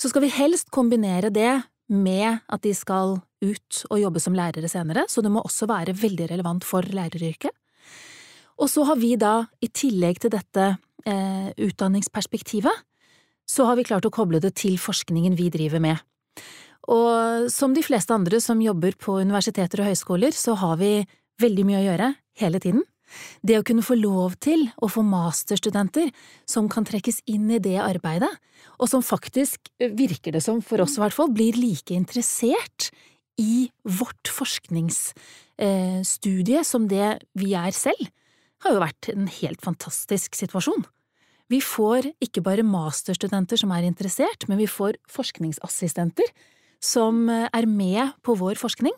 Så 0.00 0.10
skal 0.10 0.24
vi 0.24 0.32
helst 0.34 0.70
kombinere 0.74 1.30
det 1.32 1.62
med 1.92 2.40
at 2.48 2.62
de 2.64 2.72
skal 2.76 3.18
ut 3.42 3.82
og 3.90 4.00
jobbe 4.00 4.22
som 4.22 4.36
lærere 4.36 4.70
senere, 4.70 5.06
så 5.10 5.22
det 5.22 5.32
må 5.34 5.42
også 5.42 5.66
være 5.70 5.96
veldig 5.98 6.30
relevant 6.30 6.64
for 6.66 6.86
læreryrket. 6.86 7.52
Og 8.62 8.70
så 8.70 8.84
har 8.86 8.98
vi 9.00 9.16
da, 9.18 9.42
i 9.64 9.68
tillegg 9.72 10.20
til 10.22 10.32
dette 10.34 10.68
eh, 11.08 11.50
utdanningsperspektivet, 11.56 12.84
så 13.48 13.66
har 13.66 13.76
vi 13.76 13.86
klart 13.86 14.06
å 14.06 14.12
koble 14.14 14.40
det 14.40 14.54
til 14.60 14.78
forskningen 14.80 15.34
vi 15.36 15.50
driver 15.52 15.82
med. 15.82 15.98
Og 16.92 17.50
som 17.52 17.74
de 17.74 17.82
fleste 17.84 18.14
andre 18.14 18.40
som 18.42 18.62
jobber 18.62 18.96
på 18.98 19.18
universiteter 19.22 19.82
og 19.82 19.90
høyskoler, 19.90 20.34
så 20.34 20.54
har 20.58 20.78
vi 20.80 20.94
veldig 21.42 21.66
mye 21.66 21.82
å 21.82 21.86
gjøre 21.88 22.08
hele 22.42 22.62
tiden. 22.62 22.86
Det 23.42 23.58
å 23.58 23.64
kunne 23.66 23.82
få 23.84 23.94
lov 23.98 24.36
til 24.42 24.70
å 24.82 24.88
få 24.90 25.02
masterstudenter 25.06 26.10
som 26.48 26.68
kan 26.72 26.84
trekkes 26.88 27.20
inn 27.30 27.50
i 27.50 27.58
det 27.62 27.78
arbeidet, 27.82 28.30
og 28.78 28.88
som 28.90 29.02
faktisk, 29.04 29.58
virker 29.78 30.32
det 30.34 30.42
som 30.44 30.62
for 30.64 30.80
oss 30.84 30.96
i 30.98 31.00
hvert 31.02 31.16
fall, 31.16 31.30
blir 31.34 31.54
like 31.58 31.94
interessert 31.94 32.90
i 33.40 33.70
vårt 33.82 34.28
forskningsstudie 34.28 36.64
som 36.66 36.88
det 36.90 37.18
vi 37.38 37.54
er 37.58 37.72
selv, 37.76 38.08
har 38.62 38.72
jo 38.76 38.84
vært 38.84 39.08
en 39.10 39.28
helt 39.40 39.60
fantastisk 39.64 40.34
situasjon. 40.38 40.84
Vi 41.50 41.60
får 41.60 42.12
ikke 42.22 42.42
bare 42.44 42.62
masterstudenter 42.64 43.56
som 43.60 43.72
er 43.74 43.82
interessert, 43.84 44.48
men 44.48 44.58
vi 44.60 44.68
får 44.70 44.92
forskningsassistenter 45.10 46.24
som 46.82 47.28
er 47.28 47.66
med 47.68 48.12
på 48.24 48.34
vår 48.38 48.56
forskning, 48.60 48.94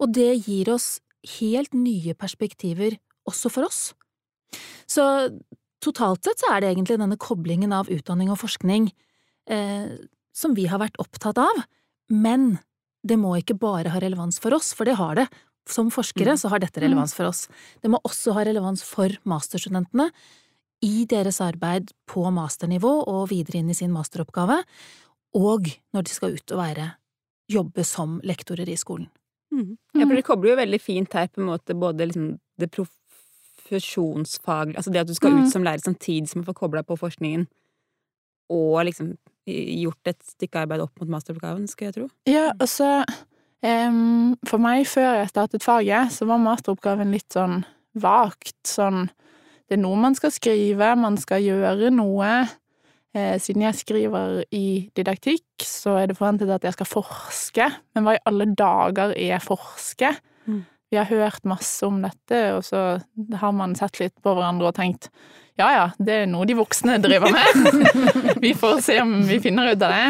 og 0.00 0.12
det 0.16 0.46
gir 0.46 0.70
oss 0.72 1.00
helt 1.40 1.74
nye 1.76 2.14
perspektiver 2.16 2.96
også 3.28 3.50
for 3.52 3.68
oss. 3.68 3.80
Så 4.90 5.04
totalt 5.84 6.24
sett 6.26 6.42
så 6.42 6.54
er 6.54 6.62
det 6.62 6.72
egentlig 6.72 6.98
denne 7.00 7.18
koblingen 7.20 7.72
av 7.76 7.90
utdanning 7.92 8.32
og 8.32 8.40
forskning 8.42 8.90
eh, 9.50 9.92
som 10.36 10.56
vi 10.56 10.66
har 10.70 10.82
vært 10.82 10.98
opptatt 11.02 11.40
av, 11.40 11.62
men 12.10 12.58
det 13.06 13.16
må 13.20 13.36
ikke 13.38 13.56
bare 13.60 13.92
ha 13.94 14.02
relevans 14.02 14.40
for 14.42 14.54
oss, 14.56 14.74
for 14.76 14.88
det 14.88 14.98
har 15.00 15.16
det. 15.22 15.30
Som 15.70 15.90
forskere 15.92 16.34
så 16.40 16.50
har 16.50 16.62
dette 16.62 16.80
relevans 16.82 17.12
for 17.14 17.28
oss. 17.28 17.44
Det 17.84 17.90
må 17.92 18.00
også 18.02 18.32
ha 18.34 18.42
relevans 18.48 18.82
for 18.84 19.12
masterstudentene 19.28 20.08
i 20.84 21.04
deres 21.08 21.38
arbeid 21.44 21.92
på 22.08 22.24
masternivå 22.34 22.90
og 23.04 23.28
videre 23.30 23.60
inn 23.60 23.70
i 23.70 23.76
sin 23.76 23.92
masteroppgave, 23.92 24.62
og 25.36 25.68
når 25.94 26.06
de 26.06 26.14
skal 26.14 26.34
ut 26.34 26.54
og 26.56 26.62
være 26.62 26.88
jobbe 27.50 27.84
som 27.86 28.18
lektorer 28.26 28.68
i 28.70 28.78
skolen. 28.80 29.08
Mm. 29.52 29.76
Ja, 29.94 30.06
for 30.06 30.14
det 30.16 30.26
kobler 30.26 30.52
jo 30.52 30.60
veldig 30.60 30.80
fint 30.82 31.14
her 31.16 31.28
på 31.30 31.42
en 31.42 31.50
måte 31.50 31.74
både 31.78 32.06
liksom 32.06 32.32
det 32.60 32.70
profesjonsfaglige 33.70 34.76
Altså 34.80 34.90
det 34.90 35.04
at 35.04 35.08
du 35.08 35.14
skal 35.14 35.38
ut 35.38 35.52
som 35.52 35.64
lærer 35.64 35.82
samtidig 35.84 36.28
som 36.28 36.42
du 36.42 36.48
får 36.48 36.58
kobla 36.58 36.82
på 36.82 36.98
forskningen, 36.98 37.46
og 38.50 38.84
liksom 38.84 39.14
gjort 39.46 40.10
et 40.10 40.20
stykke 40.34 40.64
arbeid 40.64 40.82
opp 40.84 41.00
mot 41.00 41.10
masteroppgaven, 41.16 41.68
skal 41.70 41.90
jeg 41.90 41.96
tro. 41.96 42.08
Ja, 42.28 42.50
og 42.58 42.68
så 42.68 43.04
um, 43.62 44.36
For 44.46 44.62
meg, 44.62 44.86
før 44.90 45.20
jeg 45.20 45.30
startet 45.32 45.64
faget, 45.64 46.12
så 46.14 46.26
var 46.28 46.42
masteroppgaven 46.42 47.14
litt 47.14 47.30
sånn 47.34 47.62
vagt. 47.94 48.58
Sånn 48.68 49.08
Det 49.68 49.78
er 49.78 49.84
noe 49.84 49.98
man 49.98 50.16
skal 50.18 50.34
skrive, 50.34 50.94
man 50.98 51.18
skal 51.20 51.44
gjøre 51.44 51.92
noe. 51.94 52.30
Eh, 53.10 53.36
siden 53.42 53.64
jeg 53.64 53.74
skriver 53.74 54.44
i 54.54 54.90
didaktikk, 54.94 55.64
så 55.66 55.96
er 55.98 56.10
det 56.10 56.18
forventet 56.18 56.50
at 56.54 56.66
jeg 56.66 56.76
skal 56.76 56.86
forske. 56.86 57.66
Men 57.94 58.06
hva 58.06 58.14
i 58.14 58.22
alle 58.30 58.46
dager 58.54 59.14
er 59.18 59.42
forske? 59.42 60.12
Vi 60.90 60.98
har 60.98 61.06
hørt 61.06 61.46
masse 61.46 61.86
om 61.86 62.00
dette, 62.02 62.40
og 62.56 62.64
så 62.66 62.80
har 63.40 63.52
man 63.54 63.76
sett 63.78 64.00
litt 64.02 64.16
på 64.22 64.34
hverandre 64.34 64.72
og 64.72 64.76
tenkt 64.78 65.10
ja 65.60 65.66
ja, 65.74 65.86
det 66.00 66.14
er 66.22 66.28
noe 66.30 66.46
de 66.48 66.54
voksne 66.56 66.94
driver 67.02 67.34
med. 67.34 67.96
vi 68.44 68.54
får 68.56 68.78
se 68.86 68.94
om 69.02 69.18
vi 69.28 69.36
finner 69.44 69.74
ut 69.74 69.82
av 69.84 69.92
det. 69.92 70.06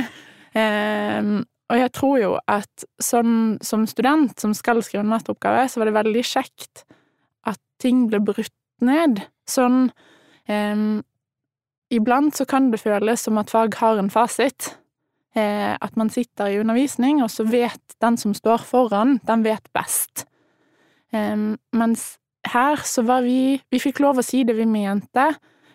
Eh, 0.60 1.30
og 1.70 1.78
jeg 1.78 1.92
tror 1.96 2.16
jo 2.20 2.30
at 2.50 2.86
sånn 3.02 3.58
som 3.64 3.86
student 3.90 4.34
som 4.38 4.54
skal 4.54 4.82
skrive 4.84 5.02
en 5.02 5.10
masteroppgave, 5.10 5.66
så 5.66 5.80
var 5.80 5.90
det 5.90 5.96
veldig 5.98 6.24
kjekt 6.26 6.84
at 7.50 7.58
ting 7.82 8.04
ble 8.10 8.22
brutt 8.30 8.54
ned. 8.84 9.24
Sånn 9.50 9.88
eh, 10.46 10.86
Iblant 11.90 12.36
så 12.38 12.46
kan 12.46 12.68
det 12.70 12.78
føles 12.84 13.26
som 13.26 13.38
at 13.40 13.50
fag 13.50 13.74
har 13.80 13.98
en 13.98 14.12
fasit. 14.14 14.76
Eh, 15.34 15.74
at 15.74 15.96
man 15.98 16.10
sitter 16.10 16.50
i 16.50 16.60
undervisning, 16.62 17.18
og 17.22 17.30
så 17.34 17.42
vet 17.46 17.98
den 18.02 18.18
som 18.18 18.34
står 18.34 18.62
foran, 18.66 19.18
den 19.26 19.42
vet 19.46 19.66
best. 19.74 20.28
Mens 21.12 22.04
her 22.46 22.82
så 22.86 23.02
var 23.02 23.24
vi 23.26 23.60
Vi 23.70 23.80
fikk 23.82 24.00
lov 24.00 24.20
å 24.20 24.24
si 24.24 24.44
det 24.46 24.54
vi 24.56 24.66
mente. 24.68 25.26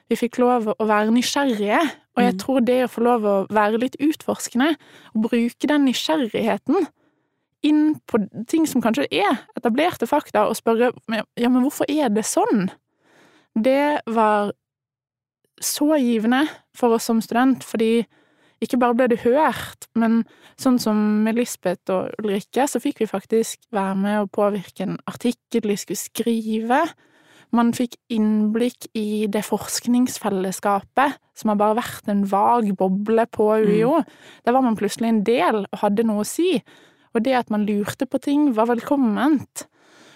Vi 0.09 0.17
fikk 0.19 0.39
lov 0.41 0.69
å 0.71 0.85
være 0.85 1.13
nysgjerrige. 1.13 1.79
Og 2.15 2.23
jeg 2.23 2.35
mm. 2.35 2.39
tror 2.39 2.59
det 2.63 2.77
å 2.85 2.91
få 2.91 3.03
lov 3.03 3.25
å 3.27 3.35
være 3.51 3.81
litt 3.81 3.97
utforskende, 3.99 4.75
og 5.13 5.25
bruke 5.27 5.67
den 5.67 5.83
nysgjerrigheten 5.89 6.87
inn 7.65 7.95
på 8.07 8.21
ting 8.47 8.67
som 8.69 8.83
kanskje 8.83 9.07
er 9.09 9.41
etablerte 9.57 10.07
fakta, 10.07 10.45
og 10.47 10.57
spørre 10.57 10.91
ja, 11.09 11.49
men 11.49 11.63
hvorfor 11.63 11.89
er 11.89 12.11
det 12.13 12.25
sånn? 12.29 12.69
Det 13.55 14.05
var 14.05 14.53
så 15.63 15.95
givende 15.97 16.43
for 16.75 16.95
oss 16.95 17.07
som 17.09 17.23
student, 17.23 17.63
fordi 17.65 18.05
ikke 18.63 18.79
bare 18.79 18.95
ble 18.97 19.07
det 19.11 19.23
hørt, 19.25 19.87
men 19.99 20.23
sånn 20.61 20.77
som 20.81 20.99
med 21.25 21.35
Lisbeth 21.39 21.91
og 21.91 22.13
Ulrikke, 22.21 22.67
så 22.69 22.79
fikk 22.81 23.03
vi 23.03 23.09
faktisk 23.09 23.67
være 23.75 23.97
med 23.99 24.21
å 24.21 24.31
påvirke 24.31 24.85
en 24.85 24.95
artikkel 25.11 25.67
de 25.67 25.77
skulle 25.79 25.99
skrive. 25.99 26.81
Man 27.55 27.73
fikk 27.75 27.97
innblikk 28.11 28.87
i 28.97 29.27
det 29.31 29.43
forskningsfellesskapet 29.47 31.19
som 31.35 31.51
har 31.51 31.59
bare 31.59 31.79
vært 31.81 32.09
en 32.11 32.23
vag 32.31 32.71
boble 32.79 33.27
på 33.31 33.51
UiO. 33.67 33.99
Mm. 34.01 34.17
Der 34.47 34.55
var 34.55 34.65
man 34.65 34.79
plutselig 34.79 35.11
en 35.11 35.23
del 35.27 35.63
og 35.65 35.79
hadde 35.83 36.07
noe 36.07 36.23
å 36.23 36.27
si. 36.27 36.57
Og 37.15 37.23
det 37.23 37.35
at 37.37 37.51
man 37.53 37.67
lurte 37.67 38.07
på 38.07 38.19
ting, 38.23 38.49
var 38.55 38.71
velkomment. 38.71 39.67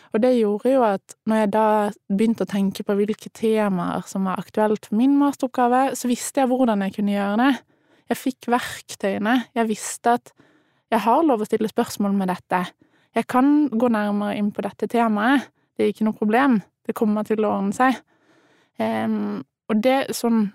Og 0.09 0.23
det 0.23 0.33
gjorde 0.39 0.71
jo 0.73 0.83
at 0.87 1.15
når 1.29 1.43
jeg 1.43 1.51
da 1.53 1.65
begynte 2.09 2.45
å 2.47 2.49
tenke 2.49 2.83
på 2.85 2.95
hvilke 2.97 3.29
temaer 3.35 4.07
som 4.09 4.25
var 4.27 4.41
aktuelt 4.41 4.89
for 4.89 4.97
min 4.97 5.13
masteroppgave, 5.19 5.89
så 5.99 6.09
visste 6.09 6.41
jeg 6.41 6.49
hvordan 6.49 6.87
jeg 6.87 6.95
kunne 6.97 7.13
gjøre 7.13 7.37
det. 7.43 7.51
Jeg 8.09 8.17
fikk 8.17 8.49
verktøyene. 8.51 9.35
Jeg 9.55 9.69
visste 9.69 10.15
at 10.17 10.31
jeg 10.89 11.03
har 11.05 11.25
lov 11.25 11.43
å 11.43 11.47
stille 11.47 11.69
spørsmål 11.69 12.15
med 12.17 12.31
dette. 12.31 12.63
Jeg 13.15 13.27
kan 13.29 13.69
gå 13.69 13.89
nærmere 13.93 14.37
inn 14.39 14.49
på 14.53 14.65
dette 14.65 14.89
temaet. 14.89 15.49
Det 15.77 15.85
er 15.85 15.93
ikke 15.93 16.07
noe 16.07 16.17
problem. 16.17 16.59
Det 16.85 16.97
kommer 16.97 17.27
til 17.27 17.45
å 17.45 17.53
ordne 17.53 17.75
seg. 17.77 17.99
Um, 18.79 19.43
og 19.69 19.83
det, 19.83 20.15
sånn, 20.17 20.47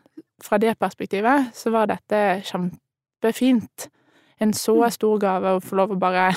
fra 0.42 0.58
det 0.58 0.74
perspektivet, 0.80 1.52
så 1.54 1.70
var 1.74 1.88
dette 1.90 2.42
kjempefint. 2.48 3.88
En 4.42 4.52
så 4.56 4.74
mm. 4.80 4.90
stor 4.96 5.22
gave 5.22 5.54
å 5.54 5.62
få 5.62 5.78
lov 5.78 5.94
å 5.94 6.00
bare 6.00 6.32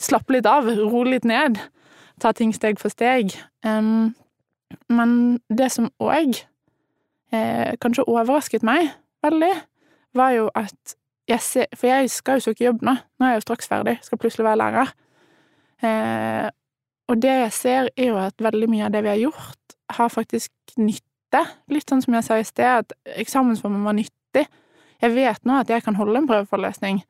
slappe 0.00 0.34
litt 0.34 0.48
av, 0.48 0.66
roe 0.66 1.04
litt 1.12 1.28
ned 1.28 1.60
ta 2.20 2.32
ting 2.32 2.54
steg 2.54 2.80
for 2.80 2.92
steg. 2.92 3.34
Um, 3.66 4.14
men 4.88 5.40
det 5.48 5.70
som 5.74 5.90
òg 6.02 6.38
eh, 7.34 7.74
kanskje 7.82 8.06
overrasket 8.10 8.66
meg 8.66 8.90
veldig, 9.24 9.52
var 10.14 10.34
jo 10.36 10.50
at 10.54 10.96
jeg 11.28 11.40
ser 11.40 11.66
For 11.76 11.88
jeg 11.88 12.10
skal 12.12 12.36
jo 12.36 12.50
søke 12.50 12.66
jobb 12.66 12.82
nå. 12.84 12.92
Nå 13.18 13.26
er 13.26 13.34
jeg 13.34 13.40
jo 13.40 13.46
straks 13.46 13.68
ferdig, 13.68 13.96
skal 14.04 14.20
plutselig 14.20 14.44
være 14.44 14.60
lærer. 14.60 14.92
Eh, 15.84 16.48
og 17.08 17.22
det 17.22 17.32
jeg 17.32 17.52
ser, 17.52 17.88
er 17.96 18.10
jo 18.10 18.18
at 18.20 18.44
veldig 18.44 18.68
mye 18.70 18.84
av 18.86 18.92
det 18.92 19.02
vi 19.04 19.12
har 19.12 19.20
gjort, 19.20 19.76
har 19.96 20.12
faktisk 20.12 20.76
nytte. 20.80 21.42
Litt 21.72 21.90
sånn 21.90 22.02
som 22.04 22.16
jeg 22.16 22.26
sa 22.26 22.38
i 22.40 22.44
sted, 22.44 22.84
at 22.84 22.92
eksamensformen 23.20 23.84
var 23.84 23.96
nyttig. 23.96 24.44
Jeg 25.02 25.14
vet 25.16 25.44
nå 25.44 25.58
at 25.60 25.72
jeg 25.72 25.84
kan 25.84 25.96
holde 25.96 26.20
en 26.20 26.28
prøveforelesning. 26.28 27.02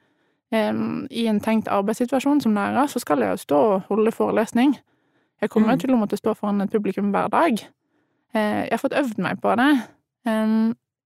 Um, 0.55 1.07
I 1.11 1.27
en 1.31 1.41
tenkt 1.43 1.71
arbeidssituasjon 1.71 2.43
som 2.43 2.55
lærer, 2.55 2.87
så 2.91 3.03
skal 3.03 3.23
jeg 3.23 3.35
jo 3.35 3.43
stå 3.43 3.61
og 3.75 3.89
holde 3.91 4.15
forelesning. 4.15 4.77
Jeg 5.43 5.51
kommer 5.51 5.75
mm. 5.75 5.83
til 5.83 5.95
å 5.95 5.99
måtte 5.99 6.19
stå 6.19 6.35
foran 6.39 6.63
et 6.63 6.75
publikum 6.75 7.11
hver 7.15 7.31
dag. 7.35 7.59
Eh, 8.35 8.63
jeg 8.65 8.73
har 8.73 8.83
fått 8.83 8.99
øvd 8.99 9.21
meg 9.23 9.43
på 9.43 9.55
det. 9.59 9.71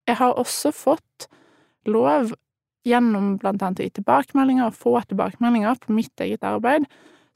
Jeg 0.08 0.16
har 0.16 0.36
også 0.40 0.70
fått 0.72 1.26
lov, 1.90 2.32
gjennom 2.86 3.36
blant 3.40 3.62
annet 3.62 3.82
å 3.82 3.86
gi 3.86 3.94
tilbakemeldinger 3.98 4.70
og 4.70 4.78
få 4.78 4.94
tilbakemeldinger 5.10 5.80
på 5.82 5.94
mitt 5.96 6.24
eget 6.24 6.46
arbeid, 6.46 6.86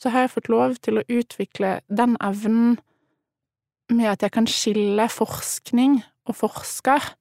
så 0.00 0.10
har 0.10 0.24
jeg 0.24 0.34
fått 0.34 0.50
lov 0.50 0.76
til 0.82 0.98
å 0.98 1.06
utvikle 1.06 1.76
den 1.92 2.16
evnen 2.22 2.76
med 3.92 4.08
at 4.14 4.24
jeg 4.24 4.34
kan 4.34 4.48
skille 4.50 5.06
forskning 5.12 6.00
og 6.28 6.38
forsker. 6.38 7.12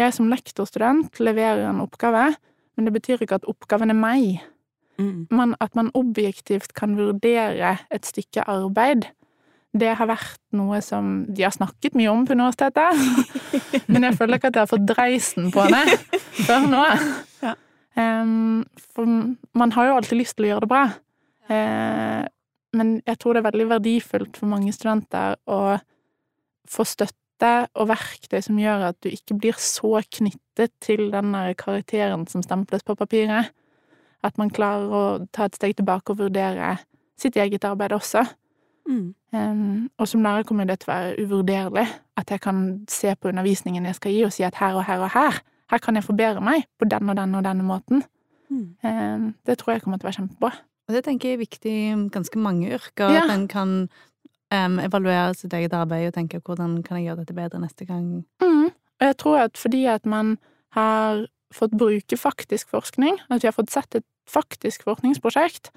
Jeg 0.00 0.16
som 0.16 0.30
lektorstudent 0.32 1.20
leverer 1.22 1.68
en 1.68 1.82
oppgave, 1.84 2.30
men 2.76 2.88
det 2.88 2.94
betyr 2.96 3.22
ikke 3.22 3.40
at 3.40 3.48
oppgaven 3.50 3.92
er 3.92 3.98
meg. 3.98 4.40
Mm. 5.00 5.28
Men 5.32 5.54
at 5.64 5.76
man 5.76 5.92
objektivt 5.96 6.74
kan 6.76 6.96
vurdere 6.98 7.76
et 7.92 8.08
stykke 8.08 8.44
arbeid. 8.48 9.08
Det 9.70 9.92
har 9.94 10.08
vært 10.10 10.40
noe 10.58 10.80
som 10.82 11.12
de 11.30 11.44
har 11.46 11.54
snakket 11.54 11.94
mye 11.98 12.10
om 12.10 12.24
på 12.26 12.34
universitetet, 12.34 12.96
men 13.92 14.08
jeg 14.08 14.16
føler 14.18 14.40
ikke 14.40 14.50
at 14.50 14.58
jeg 14.58 14.64
har 14.64 14.72
fått 14.72 14.88
dreisen 14.88 15.52
på 15.54 15.66
det 15.70 15.84
før 16.48 16.66
nå. 16.66 16.82
Ja. 17.44 17.54
Um, 18.00 18.64
for 18.94 19.06
man 19.06 19.72
har 19.76 19.86
jo 19.86 19.94
alltid 20.00 20.18
lyst 20.18 20.38
til 20.38 20.48
å 20.48 20.52
gjøre 20.54 20.66
det 20.66 20.72
bra. 20.72 20.82
Uh, 21.50 22.26
men 22.76 22.98
jeg 23.06 23.18
tror 23.18 23.34
det 23.34 23.42
er 23.42 23.48
veldig 23.50 23.68
verdifullt 23.76 24.38
for 24.38 24.50
mange 24.50 24.74
studenter 24.74 25.38
å 25.50 25.78
få 26.70 26.86
støtte 26.86 27.50
og 27.74 27.88
verktøy 27.90 28.38
som 28.44 28.58
gjør 28.60 28.90
at 28.90 28.98
du 29.02 29.08
ikke 29.10 29.38
blir 29.38 29.56
så 29.58 30.02
knyttet 30.18 30.74
til 30.82 31.08
den 31.14 31.32
karakteren 31.58 32.26
som 32.30 32.44
stemples 32.46 32.84
på 32.86 32.98
papiret. 32.98 33.50
At 34.22 34.36
man 34.38 34.52
klarer 34.52 34.92
å 34.92 35.04
ta 35.32 35.48
et 35.48 35.56
steg 35.56 35.78
tilbake 35.78 36.12
og 36.12 36.20
vurdere 36.26 36.76
sitt 37.20 37.38
eget 37.40 37.64
arbeid 37.64 37.94
også. 37.96 38.26
Mm. 38.90 39.14
Um, 39.32 39.90
og 39.98 40.08
som 40.10 40.22
lærer 40.26 40.42
kommer 40.48 40.66
det 40.66 40.80
til 40.82 40.90
å 40.90 40.94
være 40.96 41.24
uvurderlig. 41.24 41.86
At 42.18 42.32
jeg 42.34 42.42
kan 42.42 42.62
se 42.90 43.14
på 43.14 43.30
undervisningen 43.30 43.86
jeg 43.86 43.98
skal 44.00 44.16
gi, 44.16 44.24
og 44.26 44.32
si 44.34 44.42
at 44.46 44.58
her 44.58 44.74
og 44.74 44.84
her 44.88 45.04
og 45.06 45.12
her, 45.14 45.38
her 45.70 45.78
kan 45.84 45.94
jeg 45.94 46.04
forbedre 46.08 46.42
meg 46.42 46.66
på 46.80 46.88
den 46.90 47.12
og 47.12 47.16
den 47.20 47.34
og 47.38 47.46
denne 47.46 47.66
måten. 47.66 48.02
Mm. 48.50 48.66
Um, 48.82 49.26
det 49.46 49.58
tror 49.60 49.76
jeg 49.76 49.84
kommer 49.84 50.00
til 50.00 50.08
å 50.08 50.10
være 50.10 50.18
kjempebra. 50.18 50.52
Og 50.90 50.94
det 50.96 51.04
tenker 51.06 51.30
jeg 51.30 51.38
er 51.38 51.44
viktig 51.44 51.72
i 51.72 51.90
ganske 52.10 52.38
mange 52.42 52.72
yrker, 52.74 53.12
Ja. 53.14 53.22
at 53.24 53.36
en 53.36 53.46
kan 53.48 53.74
um, 54.50 54.78
evaluere 54.82 55.34
sitt 55.38 55.52
eget 55.54 55.72
arbeid 55.72 56.08
og 56.08 56.16
tenke 56.18 56.40
hvordan 56.42 56.80
kan 56.82 56.98
jeg 56.98 57.06
gjøre 57.06 57.22
dette 57.22 57.36
bedre 57.36 57.60
neste 57.62 57.86
gang. 57.86 58.24
Mm. 58.42 58.72
Og 59.00 59.06
jeg 59.06 59.16
tror 59.22 59.38
at 59.46 59.58
fordi 59.58 59.84
at 59.86 60.06
man 60.06 60.38
har 60.74 61.26
fått 61.54 61.70
bruke 61.78 62.16
faktisk 62.18 62.68
forskning, 62.70 63.18
at 63.30 63.42
vi 63.42 63.46
har 63.46 63.54
fått 63.54 63.70
sett 63.70 63.94
et 63.94 64.04
faktisk 64.30 64.82
forskningsprosjekt, 64.86 65.70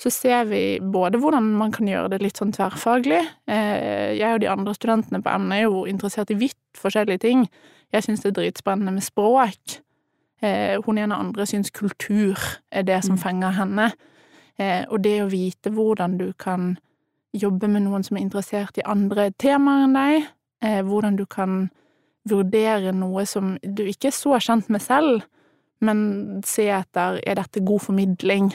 så 0.00 0.08
ser 0.10 0.46
vi 0.48 0.62
både 0.80 1.18
hvordan 1.20 1.50
man 1.60 1.72
kan 1.76 1.88
gjøre 1.88 2.08
det 2.14 2.22
litt 2.24 2.38
sånn 2.40 2.54
tverrfaglig. 2.56 3.20
Eh, 3.46 4.16
Jeg 4.16 4.34
og 4.34 4.40
de 4.40 4.48
andre 4.48 4.72
studentene 4.74 5.20
på 5.22 5.28
emnet 5.34 5.58
er 5.58 5.66
jo 5.66 5.84
interessert 5.84 6.30
i 6.32 6.38
vidt 6.40 6.56
forskjellige 6.80 7.20
ting. 7.26 7.48
Jeg 7.92 8.06
syns 8.06 8.22
det 8.22 8.30
er 8.32 8.38
dritspennende 8.40 8.94
med 8.96 9.04
språk. 9.04 9.80
Eh, 10.42 10.78
Hun 10.86 10.98
ene 10.98 11.18
andre 11.18 11.44
syns 11.46 11.70
kultur 11.70 12.38
er 12.72 12.82
det 12.82 13.04
som 13.04 13.16
Mm. 13.16 13.22
fenger 13.22 13.50
henne. 13.52 13.92
Eh, 14.58 14.84
Og 14.88 15.02
det 15.02 15.20
å 15.20 15.30
vite 15.30 15.70
hvordan 15.70 16.16
du 16.18 16.32
kan 16.32 16.78
jobbe 17.34 17.68
med 17.68 17.82
noen 17.82 18.02
som 18.02 18.16
er 18.16 18.22
interessert 18.22 18.78
i 18.78 18.82
andre 18.86 19.30
temaer 19.38 19.84
enn 19.84 19.94
deg, 19.94 20.26
hvordan 20.84 21.16
du 21.16 21.24
kan 21.26 21.70
vurdere 22.28 22.92
noe 22.92 23.24
som 23.26 23.58
du 23.62 23.84
ikke 23.84 24.06
er 24.08 24.10
så 24.10 24.38
kjent 24.40 24.68
med 24.68 24.80
selv, 24.82 25.22
men 25.80 26.42
se 26.44 26.66
etter 26.68 27.20
er 27.26 27.34
dette 27.36 27.64
god 27.64 27.80
formidling, 27.80 28.52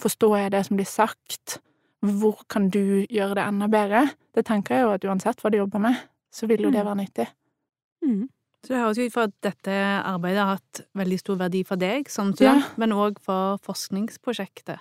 forstår 0.00 0.38
jeg 0.38 0.50
det 0.52 0.64
som 0.66 0.76
blir 0.76 0.86
sagt, 0.88 1.58
hvor 2.02 2.40
kan 2.48 2.68
du 2.68 3.06
gjøre 3.06 3.34
det 3.38 3.44
enda 3.46 3.68
bedre? 3.70 4.10
Det 4.34 4.44
tenker 4.48 4.74
jeg 4.74 4.82
jo 4.86 4.92
at 4.96 5.04
uansett 5.04 5.40
hva 5.42 5.50
du 5.50 5.58
jobber 5.58 5.78
med, 5.80 5.96
så 6.32 6.46
vil 6.48 6.62
jo 6.66 6.70
det 6.70 6.84
være 6.84 6.96
nyttig. 7.02 7.26
Mm. 8.04 8.28
Så 8.64 8.68
det 8.72 8.78
høres 8.80 8.98
ut 8.98 9.12
for 9.12 9.22
at 9.28 9.34
dette 9.42 9.72
arbeidet 10.06 10.38
har 10.42 10.56
hatt 10.56 10.80
veldig 10.94 11.18
stor 11.18 11.36
verdi 11.36 11.62
for 11.66 11.76
deg 11.76 12.08
som 12.10 12.32
student, 12.32 12.62
Ja. 12.62 12.72
men 12.78 12.90
òg 12.92 13.18
for 13.20 13.58
forskningsprosjektet. 13.58 14.78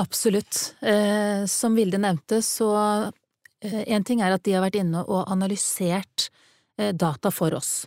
Absolutt. 0.00 0.74
Eh, 0.82 1.44
som 1.46 1.74
Vilde 1.76 1.98
nevnte, 2.00 2.40
så 2.42 2.70
eh, 3.62 3.84
En 3.92 4.04
ting 4.04 4.20
er 4.22 4.32
at 4.32 4.42
de 4.44 4.52
har 4.56 4.62
vært 4.64 4.78
inne 4.80 5.02
og 5.04 5.26
analysert 5.28 6.30
eh, 6.78 6.92
data 6.92 7.30
for 7.30 7.52
oss. 7.54 7.86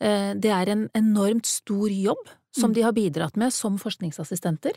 Eh, 0.00 0.34
det 0.34 0.50
er 0.52 0.68
en 0.74 0.88
enormt 0.94 1.46
stor 1.46 1.88
jobb 1.88 2.28
som 2.52 2.70
Mm. 2.70 2.74
de 2.74 2.82
har 2.82 2.92
bidratt 2.92 3.36
med 3.36 3.52
som 3.52 3.78
forskningsassistenter. 3.78 4.72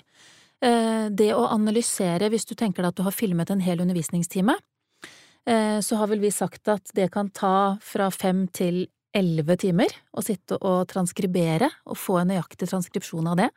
Eh, 0.61 1.09
det 1.09 1.31
å 1.33 1.47
analysere, 1.49 2.29
hvis 2.29 2.45
du 2.45 2.53
tenker 2.53 2.83
deg 2.83 2.91
at 2.91 2.99
du 2.99 3.05
har 3.07 3.15
filmet 3.15 3.49
en 3.49 3.63
hel 3.65 3.81
undervisningstime, 3.81 4.53
eh, 5.49 5.79
så 5.81 5.97
har 5.97 6.11
vel 6.11 6.21
vi 6.21 6.29
sagt 6.33 6.69
at 6.69 6.91
det 6.93 7.09
kan 7.11 7.31
ta 7.33 7.77
fra 7.81 8.11
fem 8.13 8.45
til 8.53 8.85
elleve 9.17 9.57
timer 9.59 9.89
å 10.15 10.21
sitte 10.23 10.59
og 10.61 10.85
transkribere 10.87 11.67
og 11.89 11.97
få 11.97 12.21
en 12.21 12.29
nøyaktig 12.31 12.69
transkripsjon 12.69 13.27
av 13.27 13.41
det. 13.41 13.49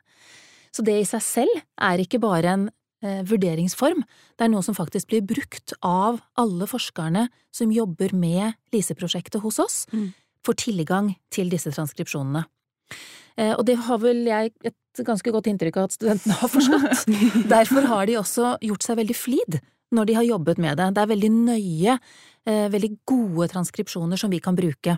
Så 0.73 0.83
det 0.83 0.97
i 0.99 1.05
seg 1.07 1.21
selv 1.23 1.61
er 1.77 2.01
ikke 2.01 2.19
bare 2.19 2.55
en 2.55 2.65
eh, 3.05 3.21
vurderingsform, 3.23 4.01
det 4.35 4.47
er 4.47 4.51
noe 4.51 4.65
som 4.65 4.75
faktisk 4.75 5.13
blir 5.13 5.21
brukt 5.21 5.75
av 5.85 6.19
alle 6.41 6.65
forskerne 6.67 7.27
som 7.53 7.71
jobber 7.71 8.17
med 8.17 8.57
LISE-prosjektet 8.73 9.45
hos 9.45 9.61
oss, 9.61 9.85
Mm. 9.93 10.13
får 10.43 10.55
tilgang 10.57 11.15
til 11.29 11.49
disse 11.49 11.69
transkripsjonene. 11.69 12.45
Og 13.37 13.65
det 13.65 13.75
har 13.75 13.97
vel 13.97 14.23
jeg 14.23 14.53
et 14.63 14.75
ganske 15.03 15.31
godt 15.33 15.49
inntrykk 15.51 15.77
av 15.81 15.89
at 15.89 15.95
studentene 15.97 16.37
har 16.39 16.51
forstått. 16.51 17.05
Derfor 17.55 17.87
har 17.91 18.07
de 18.07 18.19
også 18.21 18.55
gjort 18.63 18.85
seg 18.85 18.99
veldig 19.01 19.17
flid 19.17 19.59
når 19.95 20.09
de 20.09 20.17
har 20.17 20.27
jobbet 20.27 20.61
med 20.61 20.79
det. 20.79 20.89
Det 20.95 21.03
er 21.03 21.11
veldig 21.11 21.31
nøye, 21.35 21.99
eh, 22.47 22.65
veldig 22.73 22.91
gode 23.07 23.49
transkripsjoner 23.53 24.19
som 24.19 24.33
vi 24.33 24.41
kan 24.43 24.57
bruke. 24.57 24.97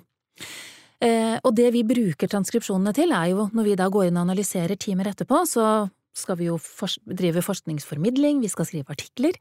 Eh, 1.02 1.38
og 1.44 1.54
det 1.56 1.72
vi 1.76 1.84
bruker 1.86 2.30
transkripsjonene 2.30 2.94
til, 2.94 3.12
er 3.14 3.34
jo 3.34 3.50
når 3.54 3.64
vi 3.64 3.76
da 3.78 3.90
går 3.90 4.08
inn 4.08 4.18
og 4.18 4.26
analyserer 4.26 4.80
timer 4.80 5.12
etterpå, 5.12 5.44
så 5.46 5.90
skal 6.18 6.40
vi 6.40 6.48
jo 6.50 6.58
drive 7.06 7.44
forskningsformidling, 7.46 8.42
vi 8.42 8.50
skal 8.50 8.66
skrive 8.66 8.96
artikler, 8.96 9.38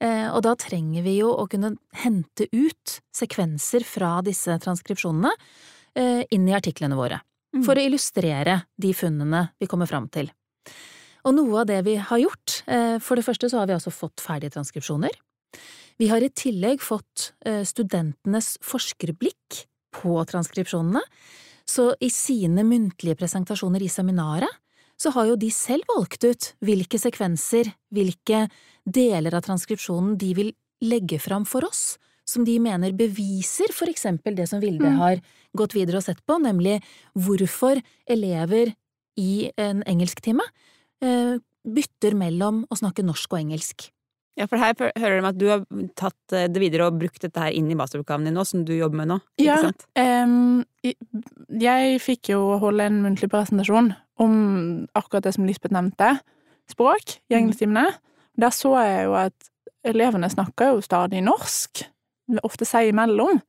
eh, 0.00 0.28
og 0.28 0.42
da 0.44 0.52
trenger 0.54 1.02
vi 1.02 1.18
jo 1.22 1.32
å 1.32 1.48
kunne 1.48 1.76
hente 2.04 2.48
ut 2.52 3.00
sekvenser 3.14 3.86
fra 3.88 4.20
disse 4.20 4.58
transkripsjonene 4.60 5.32
inn 5.98 6.44
i 6.46 6.52
artiklene 6.54 6.94
våre. 6.94 7.16
For 7.66 7.78
å 7.78 7.84
illustrere 7.84 8.62
de 8.76 8.92
funnene 8.96 9.48
vi 9.60 9.68
kommer 9.70 9.90
fram 9.90 10.08
til. 10.12 10.30
Og 11.26 11.34
noe 11.34 11.62
av 11.62 11.66
det 11.68 11.80
vi 11.86 11.96
har 11.96 12.20
gjort, 12.22 12.62
eh, 12.66 12.98
for 13.02 13.18
det 13.18 13.26
første 13.26 13.50
så 13.50 13.60
har 13.60 13.66
vi 13.66 13.76
altså 13.76 13.92
fått 13.92 14.22
ferdige 14.22 14.54
transkripsjoner. 14.54 15.12
Vi 15.98 16.08
har 16.08 16.22
i 16.22 16.30
tillegg 16.30 16.80
fått 16.80 17.32
eh, 17.44 17.64
studentenes 17.66 18.56
forskerblikk 18.62 19.64
på 19.98 20.14
transkripsjonene, 20.30 21.02
så 21.68 21.90
i 22.00 22.08
sine 22.12 22.64
muntlige 22.64 23.18
presentasjoner 23.18 23.82
i 23.84 23.90
seminaret 23.92 24.48
så 24.98 25.12
har 25.14 25.28
jo 25.28 25.36
de 25.38 25.50
selv 25.54 25.86
valgt 25.90 26.24
ut 26.24 26.52
hvilke 26.64 26.98
sekvenser, 26.98 27.70
hvilke 27.94 28.46
deler 28.88 29.36
av 29.36 29.44
transkripsjonen 29.46 30.16
de 30.18 30.32
vil 30.38 30.54
legge 30.82 31.20
fram 31.22 31.44
for 31.46 31.66
oss, 31.66 31.98
som 32.28 32.44
de 32.44 32.58
mener 32.60 32.92
beviser 32.96 33.72
for 33.72 33.88
eksempel 33.88 34.36
det 34.36 34.48
som 34.50 34.60
Vilde 34.60 34.84
Mm. 34.90 34.98
har 35.00 35.20
gått 35.56 35.72
videre 35.74 35.96
og 35.98 36.04
sett 36.04 36.20
på, 36.28 36.36
nemlig 36.42 36.82
hvorfor 37.16 37.80
elever 38.06 38.74
i 39.16 39.50
en 39.56 39.82
engelsktime 39.88 40.44
eh, 41.02 41.38
bytter 41.64 42.14
mellom 42.14 42.64
å 42.70 42.76
snakke 42.78 43.02
norsk 43.06 43.32
og 43.32 43.38
engelsk. 43.40 43.88
Ja, 44.38 44.46
for 44.46 44.56
her 44.62 44.74
hører 44.94 45.18
de 45.20 45.26
at 45.26 45.38
du 45.38 45.46
har 45.50 45.64
tatt 45.98 46.32
eh, 46.36 46.46
det 46.46 46.60
videre 46.62 46.86
og 46.86 46.98
brukt 47.00 47.20
dette 47.24 47.40
her 47.42 47.50
inn 47.56 47.70
i 47.72 47.74
masteroppgaven 47.78 48.28
din 48.28 48.34
nå, 48.38 48.44
som 48.46 48.62
du 48.64 48.72
jobber 48.76 49.00
med 49.00 49.08
nå, 49.08 49.20
Ja. 49.40 49.56
ikke 49.56 49.72
sant? 49.72 49.86
Ja, 49.96 50.26
i- 50.84 50.94
jeg 51.58 52.00
fikk 52.04 52.28
jo 52.30 52.58
holde 52.62 52.84
en 52.86 53.02
muntlig 53.02 53.30
presentasjon 53.32 53.96
om 54.18 54.86
akkurat 54.94 55.22
det 55.24 55.34
som 55.34 55.46
Lisbeth 55.46 55.72
nevnte, 55.74 56.20
språk, 56.70 57.18
i 57.30 57.34
engelsktimene. 57.34 57.96
Der 58.38 58.50
så 58.54 58.76
jeg 58.84 59.06
jo 59.08 59.14
at 59.14 59.50
elevene 59.84 60.30
snakker 60.30 60.74
jo 60.76 60.80
stadig 60.86 61.22
norsk, 61.24 61.82
ofte 62.44 62.66
seg 62.68 62.90
imellom. 62.92 63.40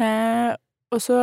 Eh, 0.00 0.52
og 0.92 1.02
så 1.02 1.18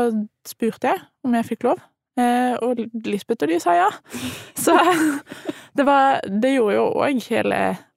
spurte 0.48 0.92
jeg 0.92 1.02
om 1.24 1.34
jeg 1.38 1.48
fikk 1.48 1.64
lov, 1.68 1.80
eh, 2.20 2.56
og 2.62 2.82
Lisbeth 3.08 3.46
og 3.46 3.50
de 3.54 3.60
sa 3.64 3.76
ja. 3.78 3.90
Så 4.64 4.76
det, 5.78 5.86
var, 5.88 6.20
det 6.28 6.56
gjorde 6.56 6.76
jo 6.78 6.88
òg 7.04 7.22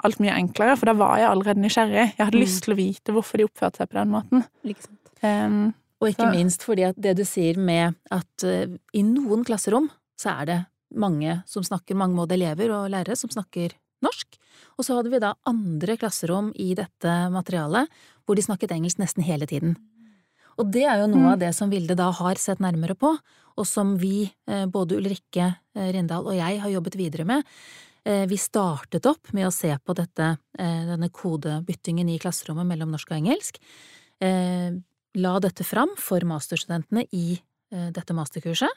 alt 0.05 0.21
mye 0.23 0.37
enklere, 0.37 0.77
for 0.79 0.87
da 0.91 0.95
var 0.99 1.19
jeg 1.21 1.31
allerede 1.31 1.63
nysgjerrig. 1.65 2.07
Jeg 2.17 2.25
hadde 2.27 2.37
Mm. 2.39 2.45
lyst 2.45 2.63
til 2.65 2.75
å 2.75 2.77
vite 2.79 3.13
hvorfor 3.13 3.39
de 3.39 3.45
oppførte 3.49 3.77
seg 3.83 3.91
på 3.91 3.99
den 4.01 4.15
måten. 4.15 4.45
Ikke 4.65 4.83
sant? 4.83 5.13
Em, 5.23 5.75
Og 6.01 6.09
ikke 6.11 6.27
Så- 6.29 6.31
minst 6.37 6.63
fordi 6.63 6.83
at 6.85 6.97
det 7.01 7.17
du 7.17 7.25
sier 7.25 7.57
med 7.57 7.95
at 8.13 8.45
uh, 8.45 8.67
i 8.93 9.03
noen 9.03 9.43
klasserom 9.45 9.91
så 10.19 10.43
er 10.43 10.45
det 10.45 10.67
mange 10.95 11.43
som 11.47 11.63
snakker, 11.63 11.97
mange 11.97 12.15
mangmådige 12.15 12.37
elever 12.53 12.71
og 12.71 12.91
lærere 12.91 13.17
som 13.17 13.31
snakker 13.31 13.73
norsk, 14.05 14.37
og 14.79 14.85
så 14.85 14.97
hadde 14.97 15.11
vi 15.11 15.19
da 15.23 15.35
andre 15.47 15.97
klasserom 15.97 16.53
i 16.55 16.75
dette 16.75 17.31
materialet 17.33 17.89
hvor 18.27 18.37
de 18.37 18.43
snakket 18.43 18.73
engelsk 18.73 18.99
nesten 18.99 19.23
hele 19.23 19.47
tiden. 19.47 19.77
Og 20.59 20.71
det 20.73 20.85
er 20.89 21.03
jo 21.03 21.07
noe 21.07 21.21
Mm. 21.21 21.33
av 21.33 21.39
det 21.39 21.55
som 21.55 21.71
Vilde 21.71 21.95
da 21.95 22.11
har 22.11 22.35
sett 22.37 22.59
nærmere 22.61 22.95
på, 22.97 23.19
og 23.59 23.67
som 23.67 23.97
vi, 23.99 24.33
eh, 24.49 24.65
både 24.67 24.97
Ulrikke 24.97 25.57
eh, 25.75 25.93
Rindal 25.93 26.27
og 26.27 26.35
jeg, 26.35 26.61
har 26.61 26.71
jobbet 26.71 26.97
videre 26.97 27.25
med. 27.27 27.45
Eh, 28.05 28.25
Vi 28.27 28.37
startet 28.37 29.05
opp 29.07 29.33
med 29.35 29.47
å 29.47 29.53
se 29.53 29.77
på 29.85 29.95
dette, 29.95 30.39
denne 30.57 31.11
kodebyttingen 31.11 32.09
i 32.09 32.19
klasserommet 32.19 32.67
mellom 32.67 32.91
norsk 32.91 33.11
og 33.11 33.19
engelsk. 33.19 33.59
La 35.17 35.39
dette 35.41 35.65
fram 35.65 35.91
for 35.97 36.21
masterstudentene 36.21 37.07
i 37.13 37.41
dette 37.71 38.15
masterkurset, 38.15 38.71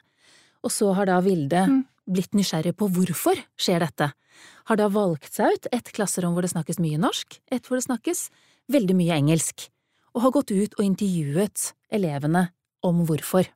og 0.64 0.70
så 0.70 0.94
har 0.94 1.06
da 1.06 1.20
Vilde 1.20 1.66
Mm. 1.68 1.84
Blitt 2.08 2.34
nysgjerrig 2.36 2.74
på 2.78 2.88
hvorfor 2.92 3.38
skjer 3.60 3.84
dette. 3.84 4.10
Har 4.70 4.80
da 4.80 4.88
valgt 4.92 5.34
seg 5.36 5.56
ut 5.56 5.68
et 5.74 5.92
klasserom 5.94 6.34
hvor 6.34 6.46
det 6.46 6.52
snakkes 6.54 6.80
mye 6.82 7.00
norsk, 7.00 7.40
et 7.50 7.66
hvor 7.66 7.78
det 7.78 7.86
snakkes 7.88 8.28
veldig 8.70 8.96
mye 8.98 9.16
engelsk, 9.20 9.68
og 10.14 10.26
har 10.26 10.34
gått 10.38 10.52
ut 10.54 10.76
og 10.78 10.84
intervjuet 10.86 11.72
elevene 11.92 12.48
om 12.86 13.04
hvorfor. 13.06 13.48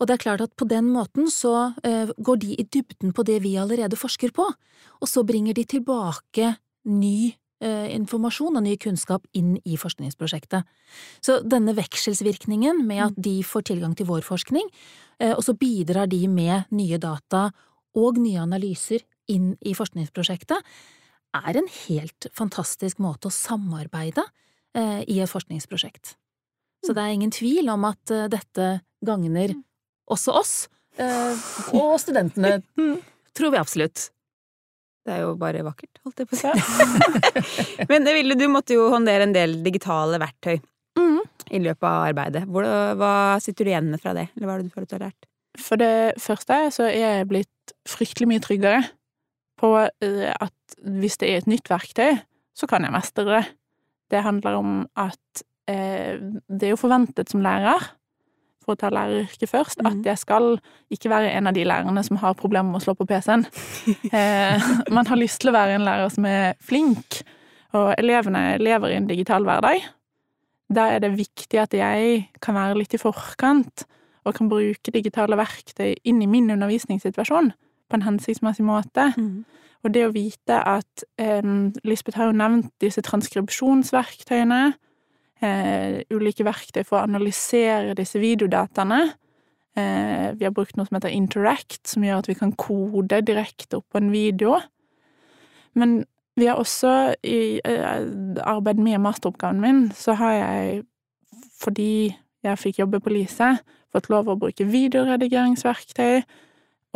Og 0.00 0.08
det 0.08 0.16
er 0.16 0.22
klart 0.24 0.44
at 0.44 0.54
på 0.56 0.66
den 0.68 0.88
måten 0.94 1.28
så 1.30 1.72
eh, 1.84 2.10
går 2.16 2.40
de 2.40 2.54
i 2.56 2.64
dybden 2.64 3.12
på 3.12 3.24
det 3.28 3.42
vi 3.44 3.58
allerede 3.60 3.98
forsker 4.00 4.32
på, 4.34 4.46
og 4.48 5.08
så 5.08 5.24
bringer 5.28 5.56
de 5.56 5.66
tilbake 5.68 6.54
ny 6.88 7.34
informasjon 7.62 8.58
og 8.58 8.64
ny 8.64 8.76
kunnskap 8.80 9.26
inn 9.38 9.54
i 9.62 9.76
forskningsprosjektet. 9.78 10.66
Så 11.22 11.38
denne 11.46 11.74
vekselsvirkningen 11.76 12.82
med 12.88 13.04
at 13.06 13.20
de 13.22 13.36
får 13.46 13.68
tilgang 13.70 13.94
til 13.98 14.08
vår 14.08 14.24
forskning, 14.26 14.66
eh, 15.20 15.34
og 15.36 15.44
så 15.46 15.54
bidrar 15.54 16.10
de 16.10 16.26
med 16.28 16.72
nye 16.74 16.98
data 16.98 17.50
og 17.94 18.18
nye 18.18 18.40
analyser 18.42 19.04
inn 19.30 19.54
i 19.60 19.74
forskningsprosjektet, 19.76 20.58
er 21.32 21.56
en 21.56 21.68
helt 21.86 22.28
fantastisk 22.36 23.00
måte 23.00 23.30
å 23.30 23.34
samarbeide 23.34 24.24
eh, 24.76 25.00
i 25.08 25.20
et 25.22 25.30
forskningsprosjekt. 25.30 26.16
Så 26.82 26.94
det 26.96 27.02
er 27.02 27.14
ingen 27.14 27.32
tvil 27.32 27.70
om 27.72 27.86
at 27.88 28.12
eh, 28.12 28.28
dette 28.32 28.72
gagner 29.04 29.54
også 30.10 30.34
oss, 30.36 30.54
eh, 31.00 31.46
og 31.72 31.94
studentene, 32.04 32.58
tror 33.36 33.54
vi 33.54 33.60
absolutt. 33.60 34.10
Det 35.02 35.14
er 35.16 35.24
jo 35.24 35.32
bare 35.40 35.64
vakkert, 35.66 35.98
holdt 36.06 36.20
jeg 36.22 36.28
på 36.30 36.36
å 36.36 36.42
si. 36.42 37.86
Men 37.90 38.06
Ville, 38.06 38.36
du 38.38 38.44
måtte 38.52 38.76
jo 38.76 38.84
håndtere 38.92 39.26
en 39.26 39.34
del 39.34 39.58
digitale 39.64 40.20
verktøy 40.22 40.60
Mm. 40.92 41.22
i 41.56 41.58
løpet 41.64 41.86
av 41.88 42.02
arbeidet. 42.10 42.42
Hva 42.52 43.12
sitter 43.40 43.64
du 43.64 43.70
igjen 43.70 43.86
med 43.88 44.00
fra 44.02 44.12
det, 44.12 44.26
eller 44.36 44.44
hva 44.46 44.54
er 44.58 44.60
det 44.60 44.68
du 44.68 44.74
føler 44.74 44.88
du 44.90 44.96
har 44.98 45.06
lært? 45.08 45.28
for 45.60 45.76
det 45.80 46.14
første 46.20 46.56
så 46.72 46.86
er 46.88 46.94
jeg 47.00 47.28
blitt 47.28 47.72
fryktelig 47.88 48.28
mye 48.30 48.40
tryggere 48.44 48.78
på 49.60 49.68
eh, 49.84 50.30
at 50.32 50.76
hvis 50.80 51.18
det 51.20 51.28
er 51.28 51.40
et 51.42 51.48
nytt 51.50 51.68
verktøy, 51.68 52.20
så 52.56 52.68
kan 52.68 52.84
jeg 52.84 52.92
mestre 52.94 53.24
det. 53.28 53.42
Det 54.12 54.22
handler 54.24 54.56
om 54.60 54.70
at 54.96 55.42
eh, 55.68 56.16
det 56.48 56.68
er 56.68 56.72
jo 56.72 56.80
forventet 56.80 57.32
som 57.32 57.44
lærer, 57.44 57.84
for 58.62 58.74
å 58.74 58.78
ta 58.78 58.90
læreryrket 58.90 59.50
først, 59.50 59.82
Mhm. 59.82 59.86
at 59.90 60.06
jeg 60.06 60.18
skal 60.18 60.58
ikke 60.90 61.10
være 61.10 61.30
en 61.36 61.46
av 61.46 61.54
de 61.54 61.64
lærerne 61.64 62.04
som 62.04 62.16
har 62.16 62.34
problemer 62.34 62.70
med 62.72 62.80
å 62.80 62.84
slå 62.84 62.94
på 62.96 63.06
PC-en. 63.06 63.46
Eh, 64.12 64.60
man 64.90 65.06
har 65.06 65.16
lyst 65.16 65.40
til 65.40 65.50
å 65.50 65.56
være 65.56 65.74
en 65.74 65.84
lærer 65.86 66.10
som 66.10 66.24
er 66.24 66.54
flink, 66.60 67.22
og 67.74 67.94
elevene 67.98 68.58
lever 68.58 68.88
i 68.92 68.96
en 68.96 69.06
digital 69.08 69.44
hverdag. 69.44 69.82
Da 70.72 70.88
er 70.94 71.00
det 71.00 71.16
viktig 71.16 71.58
at 71.60 71.70
jeg 71.72 72.28
kan 72.40 72.54
være 72.54 72.78
litt 72.78 72.94
i 72.94 72.98
forkant, 72.98 73.84
og 74.24 74.34
kan 74.34 74.48
bruke 74.48 74.92
digitale 74.92 75.36
verktøy 75.36 75.96
inn 76.04 76.22
i 76.22 76.26
min 76.26 76.50
undervisningssituasjon 76.50 77.52
på 77.90 77.94
en 77.94 78.02
hensiktsmessig 78.06 78.64
måte. 78.64 79.12
Mm. 79.18 79.44
Og 79.84 79.92
det 79.92 80.04
å 80.06 80.12
vite 80.14 80.60
at 80.64 81.02
eh, 81.18 81.42
Lisbeth 81.84 82.16
har 82.16 82.26
jo 82.30 82.36
nevnt 82.38 82.70
disse 82.80 83.02
transkripsjonsverktøyene, 83.02 84.74
eh, 85.42 86.02
ulike 86.14 86.46
verktøy 86.46 86.84
for 86.86 87.00
å 87.00 87.06
analysere 87.06 87.96
disse 87.98 88.20
videodataene. 88.22 89.02
Eh, 89.76 90.28
vi 90.36 90.46
har 90.46 90.54
brukt 90.54 90.76
noe 90.76 90.88
som 90.88 90.98
heter 90.98 91.14
Interact, 91.14 91.80
som 91.88 92.04
gjør 92.04 92.22
at 92.22 92.30
vi 92.30 92.38
kan 92.38 92.54
kode 92.60 93.22
direkte 93.26 93.80
opp 93.80 93.88
på 93.92 94.02
en 94.02 94.12
video. 94.12 94.58
Men 95.78 96.02
vi 96.36 96.48
har 96.48 96.60
også 96.60 97.14
i 97.24 97.60
eh, 97.64 97.98
arbeidet 98.44 98.82
med 98.84 99.00
masteroppgaven 99.04 99.60
min, 99.60 99.82
så 99.96 100.16
har 100.20 100.32
jeg, 100.32 100.82
fordi 101.60 102.14
jeg 102.42 102.58
fikk 102.58 102.80
jobbe 102.82 103.00
på 103.00 103.12
Lise, 103.12 103.56
fått 103.92 104.08
lov 104.12 104.28
å 104.28 104.38
bruke 104.40 104.64
videoredigeringsverktøy, 104.68 106.22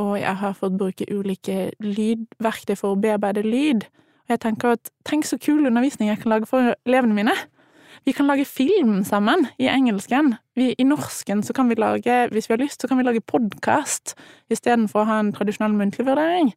og 0.01 0.17
jeg 0.21 0.37
har 0.41 0.57
fått 0.57 0.77
bruke 0.77 1.09
ulike 1.09 1.71
lydverktøy 1.81 2.77
for 2.77 2.93
å 2.93 3.01
bearbeide 3.01 3.45
lyd. 3.45 3.87
Og 4.27 4.35
jeg 4.35 4.43
tenker 4.43 4.77
at 4.77 4.91
tenk 5.09 5.25
så 5.25 5.39
kul 5.41 5.69
undervisning 5.69 6.11
jeg 6.11 6.21
kan 6.21 6.35
lage 6.35 6.49
for 6.51 6.75
elevene 6.85 7.17
mine. 7.17 7.37
Vi 8.07 8.13
kan 8.15 8.29
lage 8.31 8.45
film 8.47 9.01
sammen 9.05 9.49
i 9.59 9.67
engelsken. 9.67 10.35
Vi, 10.55 10.75
I 10.79 10.85
norsken 10.87 11.43
så 11.43 11.53
kan 11.53 11.67
vi 11.69 11.75
lage, 11.75 12.29
hvis 12.31 12.47
vi 12.47 12.53
har 12.55 12.61
lyst, 12.63 12.81
så 12.81 12.89
kan 12.89 13.01
vi 13.01 13.05
lage 13.07 13.21
podkast 13.27 14.15
istedenfor 14.53 15.03
å 15.03 15.09
ha 15.09 15.17
en 15.25 15.33
tradisjonell 15.35 15.75
muntlig 15.75 16.07
vurdering. 16.07 16.53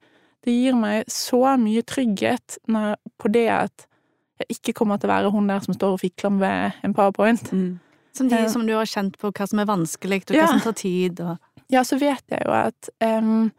Det 0.46 0.54
gir 0.54 0.78
meg 0.78 1.10
så 1.10 1.42
mye 1.58 1.82
trygghet 1.90 2.60
når, 2.70 3.00
på 3.18 3.32
det 3.34 3.48
at 3.50 3.88
jeg 4.44 4.60
ikke 4.60 4.76
kommer 4.78 5.02
til 5.02 5.10
å 5.10 5.16
være 5.16 5.34
hun 5.34 5.50
der 5.50 5.66
som 5.66 5.74
står 5.74 5.98
og 5.98 6.04
fikler 6.06 6.38
med 6.38 6.78
en 6.86 6.94
powerpoint. 6.94 7.50
Mm. 7.50 7.80
Som, 8.14 8.30
de, 8.30 8.46
som 8.54 8.70
du 8.70 8.76
har 8.78 8.86
kjent 8.90 9.18
på 9.18 9.34
hva 9.34 9.50
som 9.50 9.60
er 9.62 9.68
vanskelig, 9.74 10.22
og 10.30 10.36
hva 10.38 10.46
Ja. 10.46 10.48
som 10.54 10.62
tar 10.70 10.78
tid, 10.86 11.20
og 11.26 11.38
Ja, 11.70 11.82
så 11.86 11.98
vet 12.02 12.24
jeg 12.30 12.46
jo 12.46 12.54
at 12.54 12.90
um, 13.02 13.52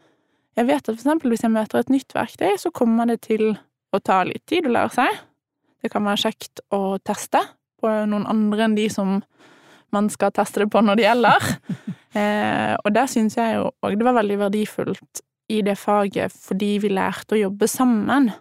Jeg 0.55 0.67
vet 0.67 0.81
at 0.81 0.95
for 0.95 0.99
eksempel 0.99 1.31
hvis 1.31 1.43
jeg 1.43 1.51
møter 1.51 1.79
et 1.79 1.91
nytt 1.91 2.15
verktøy, 2.15 2.55
så 2.59 2.71
kommer 2.71 3.07
det 3.07 3.21
til 3.27 3.57
å 3.91 3.99
ta 3.99 4.23
litt 4.23 4.43
tid 4.47 4.67
å 4.67 4.71
lære 4.79 4.95
seg. 4.95 5.21
Det 5.83 5.91
kan 5.91 6.03
være 6.07 6.23
kjekt 6.31 6.59
å 6.71 6.97
teste 7.03 7.39
på 7.81 7.91
noen 8.09 8.27
andre 8.29 8.67
enn 8.67 8.77
de 8.77 8.87
som 8.93 9.19
man 9.91 10.07
skal 10.13 10.31
teste 10.35 10.63
det 10.63 10.69
på 10.71 10.83
når 10.83 10.99
det 10.99 11.07
gjelder. 11.07 11.49
eh, 12.19 12.73
og 12.79 12.93
der 12.95 13.11
syns 13.11 13.37
jeg 13.39 13.57
jo 13.57 13.67
òg 13.83 13.97
det 13.99 14.07
var 14.07 14.19
veldig 14.21 14.39
verdifullt 14.45 15.23
i 15.51 15.59
det 15.65 15.75
faget 15.79 16.31
fordi 16.31 16.77
vi 16.83 16.93
lærte 16.93 17.35
å 17.35 17.43
jobbe 17.43 17.67
sammen. 17.67 18.31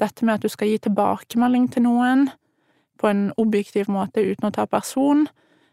Dette 0.00 0.26
med 0.26 0.38
at 0.38 0.44
du 0.46 0.50
skal 0.50 0.70
gi 0.70 0.80
tilbakemelding 0.82 1.68
til 1.74 1.86
noen 1.86 2.28
på 3.00 3.08
en 3.08 3.28
objektiv 3.40 3.88
måte 3.92 4.24
uten 4.24 4.50
å 4.50 4.54
ta 4.54 4.66
person, 4.68 5.24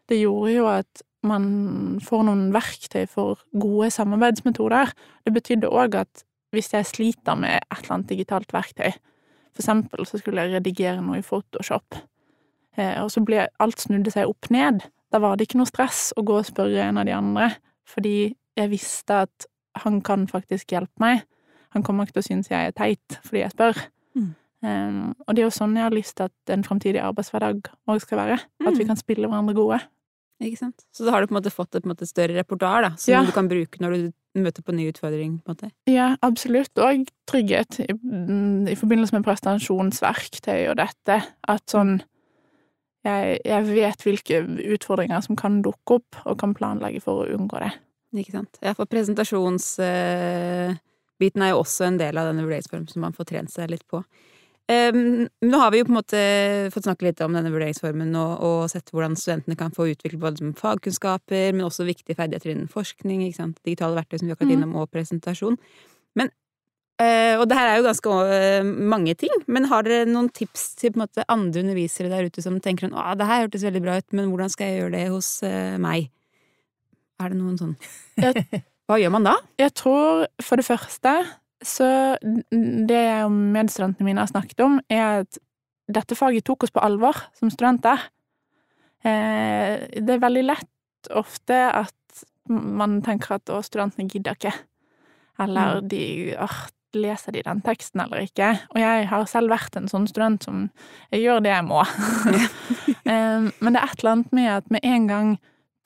det 0.08 0.22
gjorde 0.22 0.54
jo 0.54 0.68
at 0.72 1.04
man 1.28 1.48
får 2.04 2.24
noen 2.28 2.46
verktøy 2.56 3.08
for 3.12 3.42
gode 3.58 3.90
samarbeidsmetoder. 3.92 4.94
Det 5.26 5.34
betydde 5.36 5.72
òg 5.72 5.98
at 6.00 6.24
hvis 6.56 6.72
jeg 6.72 6.88
sliter 6.88 7.36
med 7.40 7.58
et 7.58 7.82
eller 7.82 7.98
annet 7.98 8.12
digitalt 8.14 8.54
verktøy, 8.56 8.94
for 9.52 9.64
eksempel 9.64 10.08
så 10.08 10.22
skulle 10.22 10.46
jeg 10.46 10.60
redigere 10.60 11.02
noe 11.02 11.20
i 11.20 11.26
Photoshop, 11.26 11.98
og 12.78 13.10
så 13.12 13.24
ble 13.26 13.48
alt 13.60 13.80
snudde 13.82 14.12
seg 14.14 14.28
opp 14.30 14.50
ned, 14.54 14.84
da 15.12 15.20
var 15.24 15.38
det 15.38 15.48
ikke 15.48 15.58
noe 15.58 15.70
stress 15.70 16.14
å 16.18 16.24
gå 16.28 16.38
og 16.42 16.46
spørre 16.46 16.84
en 16.90 16.98
av 16.98 17.06
de 17.06 17.12
andre, 17.16 17.52
fordi 17.88 18.36
jeg 18.58 18.70
visste 18.70 19.22
at 19.28 19.46
han 19.84 20.02
kan 20.02 20.26
faktisk 20.28 20.68
hjelpe 20.74 21.00
meg. 21.00 21.24
Han 21.76 21.84
kommer 21.84 22.06
ikke 22.06 22.14
til 22.18 22.24
å 22.24 22.28
synes 22.28 22.50
jeg 22.50 22.68
er 22.68 22.72
teit 22.76 23.20
fordi 23.24 23.44
jeg 23.44 23.52
spør. 23.54 23.78
Mm. 24.16 24.36
Um, 24.64 25.16
og 25.28 25.36
det 25.36 25.44
er 25.44 25.46
jo 25.46 25.54
sånn 25.54 25.76
jeg 25.78 25.84
har 25.86 25.94
lyst 25.94 26.16
til 26.18 26.26
at 26.26 26.54
en 26.56 26.64
framtidig 26.66 27.02
arbeidshverdag 27.04 27.68
òg 27.88 28.02
skal 28.02 28.18
være. 28.18 28.40
At 28.66 28.74
vi 28.78 28.84
Mm. 28.84 28.88
kan 28.88 28.98
spille 28.98 29.28
hverandre 29.30 29.54
gode. 29.54 29.80
Ikke 30.42 30.58
sant? 30.58 30.84
Så 30.94 31.06
da 31.06 31.12
har 31.12 31.22
du 31.22 31.28
på 31.28 31.36
en 31.36 31.42
måte 31.42 31.54
fått 31.54 31.76
et 31.76 31.84
måte, 31.86 32.06
større 32.08 32.34
repertoar 32.38 32.82
da, 32.82 32.90
som 32.96 33.12
Ja. 33.14 33.24
du 33.26 33.32
kan 33.32 33.48
bruke 33.48 33.78
når 33.80 33.92
du 33.94 34.14
møter 34.42 34.62
på 34.64 34.74
nye 34.74 34.92
utfordringer. 34.92 35.40
på 35.44 35.50
en 35.50 35.56
måte. 35.56 35.72
Ja, 35.88 36.16
absolutt. 36.22 36.70
Og 36.78 37.08
trygghet 37.28 37.80
i, 37.80 37.94
mm, 37.94 38.68
i 38.68 38.76
forbindelse 38.76 39.14
med 39.14 39.24
prestasjonsverktøy 39.26 40.70
og 40.70 40.78
dette. 40.78 41.24
At 41.48 41.66
sånn 41.68 42.02
jeg, 43.08 43.40
jeg 43.48 43.68
vet 43.72 44.00
hvilke 44.06 44.36
utfordringer 44.76 45.24
som 45.26 45.38
kan 45.40 45.62
dukke 45.66 46.00
opp, 46.02 46.12
og 46.26 46.40
kan 46.42 46.56
planlegge 46.58 47.02
for 47.04 47.14
å 47.24 47.30
unngå 47.38 47.58
det. 47.64 47.74
Ikke 48.18 48.34
sant? 48.38 48.54
Ja, 48.64 48.72
for 48.78 48.86
presentasjonsbiten 48.90 51.44
er 51.44 51.54
jo 51.54 51.62
også 51.62 51.82
en 51.90 52.00
del 52.00 52.18
av 52.20 52.26
denne 52.30 52.46
vurderingsformen 52.46 52.90
som 52.92 53.04
man 53.06 53.16
får 53.16 53.26
trent 53.32 53.52
seg 53.54 53.72
litt 53.74 53.86
på. 53.90 53.98
Um, 54.68 55.30
nå 55.48 55.60
har 55.62 55.72
vi 55.72 55.80
jo 55.80 55.86
på 55.88 55.94
en 55.94 56.00
måte 56.02 56.22
fått 56.74 56.88
snakke 56.90 57.06
litt 57.08 57.22
om 57.24 57.36
denne 57.38 57.52
vurderingsformen 57.54 58.12
og, 58.20 58.32
og 58.44 58.58
sett 58.72 58.92
hvordan 58.92 59.16
studentene 59.16 59.56
kan 59.60 59.72
få 59.72 59.86
utviklet 59.94 60.20
både 60.20 60.50
fagkunnskaper, 60.60 61.54
men 61.56 61.68
også 61.70 61.88
viktige 61.88 62.18
ferdigheter 62.20 62.52
innen 62.52 62.68
forskning, 62.72 63.24
digitale 63.64 63.96
verktøy 63.96 64.20
som 64.20 64.28
vi 64.28 64.34
har 64.36 64.42
vært 64.42 64.50
Mhm. 64.50 64.58
innom, 64.58 64.74
og 64.82 64.92
presentasjon. 64.92 65.56
Men, 66.20 66.28
eh, 67.02 67.34
og 67.38 67.46
det 67.50 67.58
her 67.58 67.72
er 67.72 67.80
jo 67.80 67.88
ganske 67.88 68.14
uh, 68.14 68.70
mange 68.94 69.16
ting, 69.20 69.34
men 69.52 69.68
har 69.72 69.86
dere 69.88 70.08
noen 70.10 70.30
tips 70.34 70.70
til 70.80 70.98
måte 71.00 71.26
andre 71.32 71.64
undervisere 71.64 72.12
der 72.12 72.30
ute 72.30 72.44
som 72.44 72.60
tenker 72.64 72.88
sånn, 72.88 72.98
å, 72.98 73.16
det 73.18 73.28
her 73.30 73.44
hørtes 73.46 73.66
veldig 73.68 73.82
bra 73.86 73.98
ut, 74.00 74.08
men 74.18 74.32
hvordan 74.32 74.54
skal 74.54 74.72
jeg 74.72 74.82
gjøre 74.82 74.96
det 74.96 75.04
hos 75.14 75.32
uh, 75.46 75.76
meg? 75.82 76.10
Er 77.18 77.34
det 77.34 77.40
noen 77.40 77.58
sånn 77.58 77.74
Hva 78.88 79.00
gjør 79.02 79.14
man 79.16 79.26
da? 79.26 79.34
Jeg 79.60 79.74
tror 79.76 80.28
for 80.46 80.62
det 80.62 80.68
første 80.68 81.14
så 81.66 81.88
Det 82.22 83.00
jeg 83.02 83.24
og 83.26 83.34
medstudentene 83.34 84.06
mine 84.06 84.22
har 84.22 84.30
snakket 84.30 84.62
om, 84.62 84.78
er 84.94 85.24
at 85.24 85.40
dette 85.90 86.16
faget 86.16 86.46
tok 86.46 86.68
oss 86.68 86.74
på 86.76 86.84
alvor 86.86 87.18
som 87.34 87.50
studenter. 87.50 88.04
Det 89.02 90.14
er 90.14 90.22
veldig 90.22 90.44
lett 90.46 91.10
ofte 91.18 91.58
at 91.72 92.22
man 92.50 93.00
tenker 93.06 93.40
at 93.40 93.50
å, 93.50 93.64
studentene 93.66 94.06
gidder 94.06 94.38
ikke. 94.38 94.54
Eller 95.44 95.82
de 95.86 96.04
åh, 96.38 96.60
leser 97.00 97.36
de 97.36 97.44
den 97.46 97.62
teksten 97.66 98.04
eller 98.04 98.26
ikke? 98.26 98.52
Og 98.74 98.82
jeg 98.82 99.08
har 99.12 99.26
selv 99.30 99.54
vært 99.54 99.78
en 99.80 99.90
sånn 99.92 100.08
student 100.10 100.44
som 100.48 100.68
jeg 101.14 101.24
gjør 101.26 101.44
det 101.46 101.54
jeg 101.54 101.68
må. 101.68 101.84
Men 103.08 103.72
det 103.72 103.80
er 103.80 103.88
et 103.88 104.02
eller 104.02 104.14
annet 104.14 104.36
med 104.36 104.52
at 104.58 104.72
med 104.74 104.86
en 104.88 105.08
gang 105.08 105.34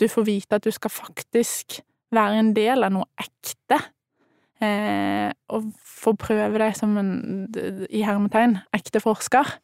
du 0.02 0.08
får 0.10 0.26
vite 0.26 0.58
at 0.58 0.66
du 0.66 0.72
skal 0.74 0.94
faktisk 0.94 1.82
være 2.12 2.42
en 2.42 2.54
del 2.56 2.84
av 2.86 2.94
noe 2.96 3.08
ekte, 3.22 3.78
eh, 4.64 5.30
og 5.54 5.72
få 5.86 6.16
prøve 6.20 6.60
deg 6.62 6.76
som 6.78 6.98
en, 7.00 7.14
i 7.88 8.04
hermetegn, 8.06 8.60
ekte 8.76 9.02
forsker, 9.04 9.58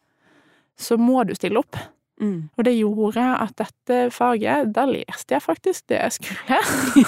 så 0.77 0.97
må 1.01 1.23
du 1.25 1.33
stille 1.35 1.61
opp. 1.61 1.77
Mm. 2.21 2.49
Og 2.57 2.65
det 2.65 2.73
gjorde 2.73 3.21
at 3.43 3.53
dette 3.59 3.97
faget, 4.13 4.71
da 4.73 4.87
leste 4.89 5.35
jeg 5.35 5.43
faktisk 5.43 5.89
det 5.91 5.99
jeg 5.99 6.15
skulle 6.17 6.61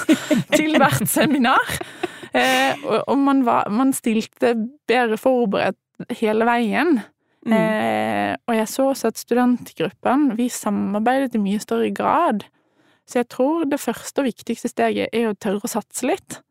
til 0.58 0.78
hvert 0.78 1.06
seminar. 1.10 1.78
Eh, 2.34 2.82
og 2.86 3.08
og 3.10 3.18
man, 3.18 3.44
var, 3.48 3.70
man 3.74 3.94
stilte 3.96 4.54
bedre 4.90 5.18
forberedt 5.18 5.80
hele 6.20 6.48
veien. 6.48 7.02
Mm. 7.48 7.56
Eh, 7.56 8.34
og 8.48 8.56
jeg 8.58 8.70
så 8.72 8.88
også 8.92 9.12
at 9.12 9.22
studentgruppen, 9.22 10.34
vi 10.38 10.50
samarbeidet 10.52 11.38
i 11.38 11.44
mye 11.44 11.62
større 11.64 11.92
grad. 11.96 12.46
Så 13.10 13.22
jeg 13.22 13.30
tror 13.34 13.66
det 13.66 13.82
første 13.82 14.22
og 14.22 14.30
viktigste 14.30 14.70
steget 14.70 15.14
er 15.16 15.32
å 15.32 15.38
tørre 15.38 15.66
å 15.66 15.72
satse 15.72 16.06
litt. 16.08 16.42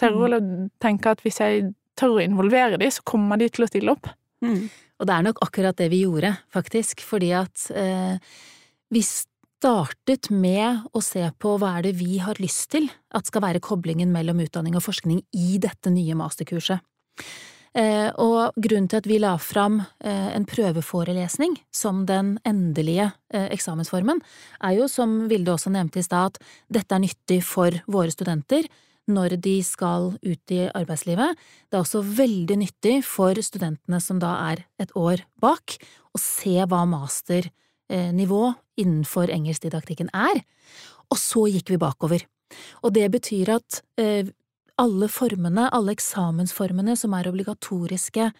Tørre 0.00 0.38
å 0.38 0.42
tenke 0.82 1.12
at 1.12 1.22
hvis 1.24 1.40
jeg 1.40 1.70
tør 1.98 2.18
å 2.18 2.24
involvere 2.24 2.80
de, 2.80 2.90
så 2.92 3.04
kommer 3.06 3.40
de 3.40 3.48
til 3.52 3.64
å 3.64 3.70
stille 3.70 3.94
opp. 3.94 4.10
Mm. 4.44 4.66
Og 5.00 5.08
det 5.08 5.14
er 5.14 5.26
nok 5.26 5.40
akkurat 5.44 5.78
det 5.78 5.88
vi 5.92 6.02
gjorde, 6.04 6.34
faktisk, 6.52 7.02
fordi 7.06 7.32
at 7.36 7.68
eh, 7.78 8.18
vi 8.92 9.02
startet 9.62 10.26
med 10.34 10.88
å 10.90 11.00
se 11.04 11.22
på 11.38 11.54
hva 11.60 11.76
er 11.78 11.86
det 11.86 11.94
vi 12.00 12.16
har 12.18 12.40
lyst 12.42 12.72
til 12.74 12.88
at 13.14 13.28
skal 13.28 13.44
være 13.44 13.62
koblingen 13.62 14.10
mellom 14.10 14.40
utdanning 14.42 14.74
og 14.74 14.82
forskning 14.82 15.20
i 15.38 15.58
dette 15.62 15.92
nye 15.92 16.16
masterkurset. 16.18 16.82
Eh, 17.78 18.10
og 18.20 18.58
grunnen 18.60 18.88
til 18.90 19.00
at 19.00 19.06
vi 19.08 19.20
la 19.22 19.36
fram 19.40 19.78
eh, 19.80 20.32
en 20.34 20.44
prøveforelesning 20.48 21.54
som 21.72 22.02
den 22.10 22.34
endelige 22.44 23.06
eh, 23.32 23.46
eksamensformen, 23.54 24.18
er 24.60 24.76
jo, 24.80 24.90
som 24.90 25.30
Vilde 25.30 25.54
også 25.54 25.72
nevnte 25.72 26.02
i 26.02 26.04
stad, 26.04 26.34
at 26.34 26.74
dette 26.80 26.98
er 26.98 27.04
nyttig 27.06 27.40
for 27.46 27.78
våre 27.86 28.12
studenter 28.12 28.66
når 29.08 29.38
de 29.46 29.56
skal 29.64 30.12
ut 30.20 30.54
i 30.54 30.66
arbeidslivet. 30.68 31.38
Det 31.70 31.78
er 31.78 31.86
også 31.86 32.02
veldig 32.02 32.60
nyttig 32.66 32.98
for 33.06 33.38
studentene 33.40 34.02
som 34.02 34.20
da 34.22 34.34
er 34.50 34.66
et 34.82 34.92
år 34.98 35.24
bak, 35.40 35.78
å 36.12 36.20
se 36.20 36.58
hva 36.66 36.84
masternivå 37.92 38.54
innenfor 38.76 39.30
engelskdidaktikken 39.30 40.10
er. 40.14 40.42
Og 41.10 41.18
så 41.18 41.46
gikk 41.50 41.70
vi 41.70 41.78
bakover. 41.78 42.24
Og 42.82 42.92
det 42.92 43.10
betyr 43.10 43.56
at 43.56 43.82
eh, 43.98 44.26
alle 44.78 45.08
formene, 45.08 45.70
alle 45.72 45.92
eksamensformene 45.92 46.96
som 46.96 47.12
er 47.14 47.28
obligatoriske 47.28 48.32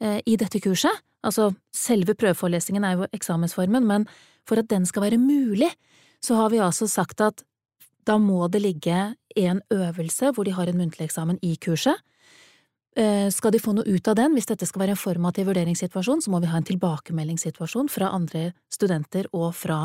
eh, 0.00 0.20
i 0.26 0.36
dette 0.36 0.60
kurset, 0.60 0.92
altså 1.22 1.54
selve 1.74 2.14
prøveforelesningen 2.14 2.84
er 2.84 2.96
jo 2.96 3.06
eksamensformen, 3.12 3.86
men 3.86 4.06
for 4.46 4.58
at 4.58 4.68
den 4.70 4.86
skal 4.86 5.02
være 5.02 5.18
mulig, 5.18 5.70
så 6.22 6.34
har 6.36 6.50
vi 6.50 6.58
altså 6.58 6.86
sagt 6.86 7.20
at 7.20 7.42
da 8.06 8.18
må 8.18 8.46
det 8.48 8.62
ligge 8.62 9.14
en 9.36 9.62
øvelse 9.72 10.30
hvor 10.32 10.44
de 10.44 10.54
har 10.54 10.66
en 10.66 10.78
muntlig 10.78 11.08
eksamen 11.08 11.38
i 11.42 11.56
kurset. 11.56 11.98
Eh, 12.96 13.28
skal 13.28 13.52
de 13.52 13.60
få 13.60 13.74
noe 13.76 13.84
ut 13.84 14.08
av 14.08 14.16
den, 14.16 14.32
hvis 14.32 14.48
dette 14.48 14.64
skal 14.68 14.86
være 14.86 14.94
en 14.94 15.00
formativ 15.00 15.50
vurderingssituasjon, 15.50 16.22
så 16.24 16.32
må 16.32 16.40
vi 16.40 16.48
ha 16.48 16.56
en 16.56 16.64
tilbakemeldingssituasjon 16.64 17.90
fra 17.92 18.08
andre 18.16 18.48
studenter 18.72 19.28
og 19.36 19.50
fra 19.56 19.82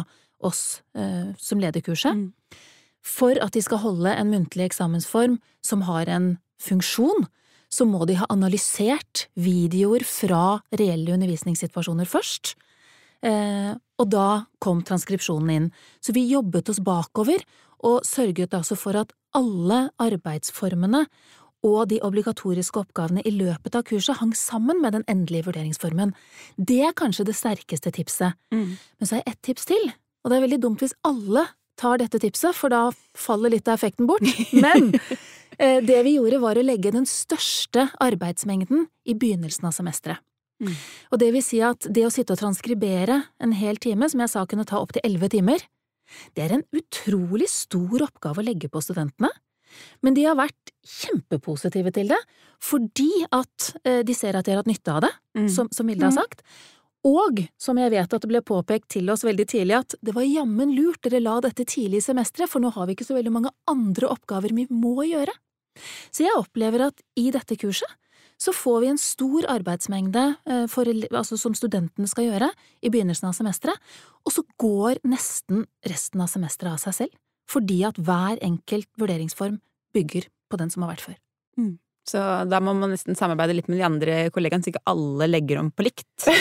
oss 0.47 0.79
eh, 0.95 1.33
som 1.35 1.59
leder 1.59 1.83
kurset. 1.83 2.15
Mm. 2.15 2.61
For 3.03 3.35
at 3.43 3.51
de 3.57 3.63
skal 3.65 3.81
holde 3.83 4.13
en 4.15 4.31
muntlig 4.31 4.69
eksamensform 4.69 5.39
som 5.65 5.83
har 5.89 6.07
en 6.07 6.35
funksjon, 6.61 7.27
så 7.71 7.87
må 7.87 8.05
de 8.07 8.17
ha 8.19 8.27
analysert 8.31 9.25
videoer 9.39 10.03
fra 10.07 10.61
reelle 10.75 11.15
undervisningssituasjoner 11.15 12.07
først. 12.07 12.55
Eh, 13.27 13.73
og 13.99 14.07
da 14.11 14.45
kom 14.63 14.85
transkripsjonen 14.87 15.51
inn. 15.55 15.67
Så 15.99 16.15
vi 16.15 16.29
jobbet 16.31 16.71
oss 16.71 16.81
bakover 16.83 17.43
og 17.87 18.05
sørget 18.07 18.53
altså 18.55 18.77
for 18.79 18.97
at 18.99 19.11
alle 19.37 19.87
arbeidsformene 20.01 21.05
og 21.65 21.89
de 21.91 21.99
obligatoriske 22.01 22.81
oppgavene 22.81 23.23
i 23.27 23.33
løpet 23.35 23.75
av 23.77 23.85
kurset 23.87 24.17
hang 24.21 24.33
sammen 24.37 24.81
med 24.81 24.95
den 24.97 25.05
endelige 25.11 25.47
vurderingsformen. 25.49 26.13
Det 26.57 26.81
er 26.87 26.97
kanskje 26.97 27.27
det 27.29 27.37
sterkeste 27.37 27.93
tipset. 27.93 28.37
Mm. 28.53 28.77
Men 28.77 29.09
så 29.09 29.19
jeg 29.19 29.27
ett 29.29 29.41
tips 29.45 29.67
til, 29.69 29.91
og 30.23 30.31
det 30.31 30.37
er 30.37 30.45
veldig 30.47 30.61
dumt 30.63 30.81
hvis 30.81 30.97
alle 31.07 31.45
tar 31.81 32.01
dette 32.01 32.21
tipset, 32.21 32.55
for 32.57 32.73
da 32.73 32.89
faller 33.17 33.53
litt 33.53 33.69
av 33.69 33.77
effekten 33.77 34.09
bort. 34.09 34.25
Men 34.65 34.91
eh, 35.57 35.79
det 35.85 36.01
vi 36.05 36.17
gjorde 36.17 36.41
var 36.43 36.57
å 36.57 36.65
legge 36.65 36.93
den 36.93 37.07
største 37.09 37.89
arbeidsmengden 38.01 38.87
i 39.05 39.17
begynnelsen 39.17 39.69
av 39.69 39.77
semesteret. 39.77 40.21
Mm. 40.61 40.75
Og 41.09 41.17
det 41.17 41.31
vil 41.33 41.41
si 41.41 41.57
at 41.65 41.87
det 41.89 42.03
å 42.05 42.11
sitte 42.13 42.35
og 42.35 42.41
transkribere 42.41 43.15
en 43.41 43.53
hel 43.57 43.79
time, 43.81 44.05
som 44.11 44.21
jeg 44.21 44.29
sa 44.29 44.43
kunne 44.45 44.67
ta 44.69 44.77
opptil 44.77 45.01
elleve 45.07 45.31
timer, 45.33 45.63
det 46.35 46.43
er 46.45 46.57
en 46.57 46.65
utrolig 46.75 47.47
stor 47.49 48.05
oppgave 48.05 48.43
å 48.43 48.45
legge 48.45 48.69
på 48.69 48.81
studentene. 48.83 49.31
Men 50.03 50.13
de 50.17 50.25
har 50.27 50.37
vært 50.37 50.60
kjempepositive 50.85 51.91
til 51.93 52.07
det, 52.11 52.19
fordi 52.61 53.09
at 53.31 53.71
eh, 53.85 54.01
de 54.03 54.13
ser 54.17 54.35
at 54.37 54.45
de 54.45 54.51
har 54.55 54.61
hatt 54.63 54.71
nytte 54.71 54.93
av 54.93 55.01
det, 55.07 55.11
Mm. 55.37 55.47
som, 55.49 55.69
som 55.71 55.87
Vilde 55.87 56.03
har 56.03 56.11
Mm. 56.11 56.21
sagt. 56.23 56.41
Og 57.03 57.47
som 57.57 57.77
jeg 57.77 57.89
vet 57.91 58.13
at 58.13 58.21
det 58.21 58.29
ble 58.29 58.41
påpekt 58.41 58.89
til 58.89 59.09
oss 59.09 59.23
veldig 59.23 59.47
tidlig, 59.47 59.77
at 59.79 59.95
det 60.03 60.13
var 60.13 60.21
jammen 60.27 60.75
lurt 60.75 61.01
dere 61.01 61.21
la 61.21 61.39
dette 61.41 61.65
tidlig 61.65 61.97
i 61.97 62.05
semesteret, 62.13 62.49
for 62.49 62.59
nå 62.59 62.69
har 62.73 62.85
vi 62.85 62.93
ikke 62.95 63.07
så 63.07 63.15
veldig 63.15 63.31
mange 63.31 63.49
andre 63.67 64.07
oppgaver 64.11 64.53
vi 64.53 64.67
må 64.69 65.01
gjøre. 65.07 65.33
Så 66.11 66.25
jeg 66.27 66.35
opplever 66.37 66.87
at 66.87 67.01
i 67.17 67.31
dette 67.31 67.55
kurset 67.57 67.89
så 68.41 68.51
får 68.53 68.81
vi 68.81 68.87
en 68.89 68.97
stor 68.97 69.45
arbeidsmengde 69.53 70.37
eh, 70.45 70.67
for, 70.67 70.83
altså, 70.85 71.37
som 71.37 71.53
studentene 71.53 72.07
skal 72.09 72.25
gjøre 72.25 72.51
i 72.83 72.89
begynnelsen 72.89 73.29
av 73.29 73.33
semesteret, 73.37 73.77
og 74.25 74.33
så 74.33 74.43
går 74.59 74.99
nesten 75.05 75.65
resten 75.87 76.21
av 76.21 76.27
semesteret 76.27 76.73
av 76.73 76.81
seg 76.81 76.93
selv, 76.93 77.17
fordi 77.49 77.83
at 77.87 77.95
hver 77.97 78.37
enkelt 78.41 78.89
vurderingsform 78.99 79.59
bygger 79.93 80.27
på 80.51 80.59
den 80.59 80.69
som 80.73 80.83
har 80.85 80.93
vært 80.93 81.07
før. 81.09 81.17
Så 82.11 82.17
da 82.49 82.57
må 82.63 82.71
man 82.73 82.89
nesten 82.89 83.13
samarbeide 83.15 83.53
litt 83.53 83.67
med 83.69 83.77
de 83.77 83.83
andre 83.85 84.13
kollegaene, 84.33 84.63
så 84.65 84.71
ikke 84.71 84.81
alle 84.89 85.27
legger 85.29 85.59
om 85.61 85.67
på 85.69 85.83
likt. 85.85 86.07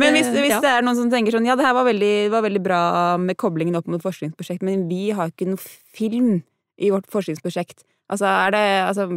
men 0.00 0.14
hvis, 0.14 0.28
hvis 0.30 0.52
Ja. 0.54 0.60
det 0.62 0.70
er 0.70 0.84
noen 0.86 0.98
som 0.98 1.10
tenker 1.12 1.34
sånn 1.34 1.46
ja, 1.48 1.56
det 1.58 1.66
her 1.66 1.74
var 1.76 1.86
veldig, 1.88 2.14
var 2.32 2.44
veldig 2.46 2.62
bra 2.62 2.80
med 3.20 3.38
koblingen 3.40 3.76
opp 3.78 3.88
mot 3.90 4.02
forskningsprosjekt, 4.04 4.62
men 4.66 4.86
vi 4.90 5.10
har 5.16 5.32
ikke 5.32 5.48
noe 5.50 5.62
film 5.96 6.42
i 6.78 6.92
vårt 6.94 7.08
forskningsprosjekt. 7.10 7.82
Altså, 8.12 8.28
er 8.30 8.54
det 8.54 8.64
altså 8.86 9.08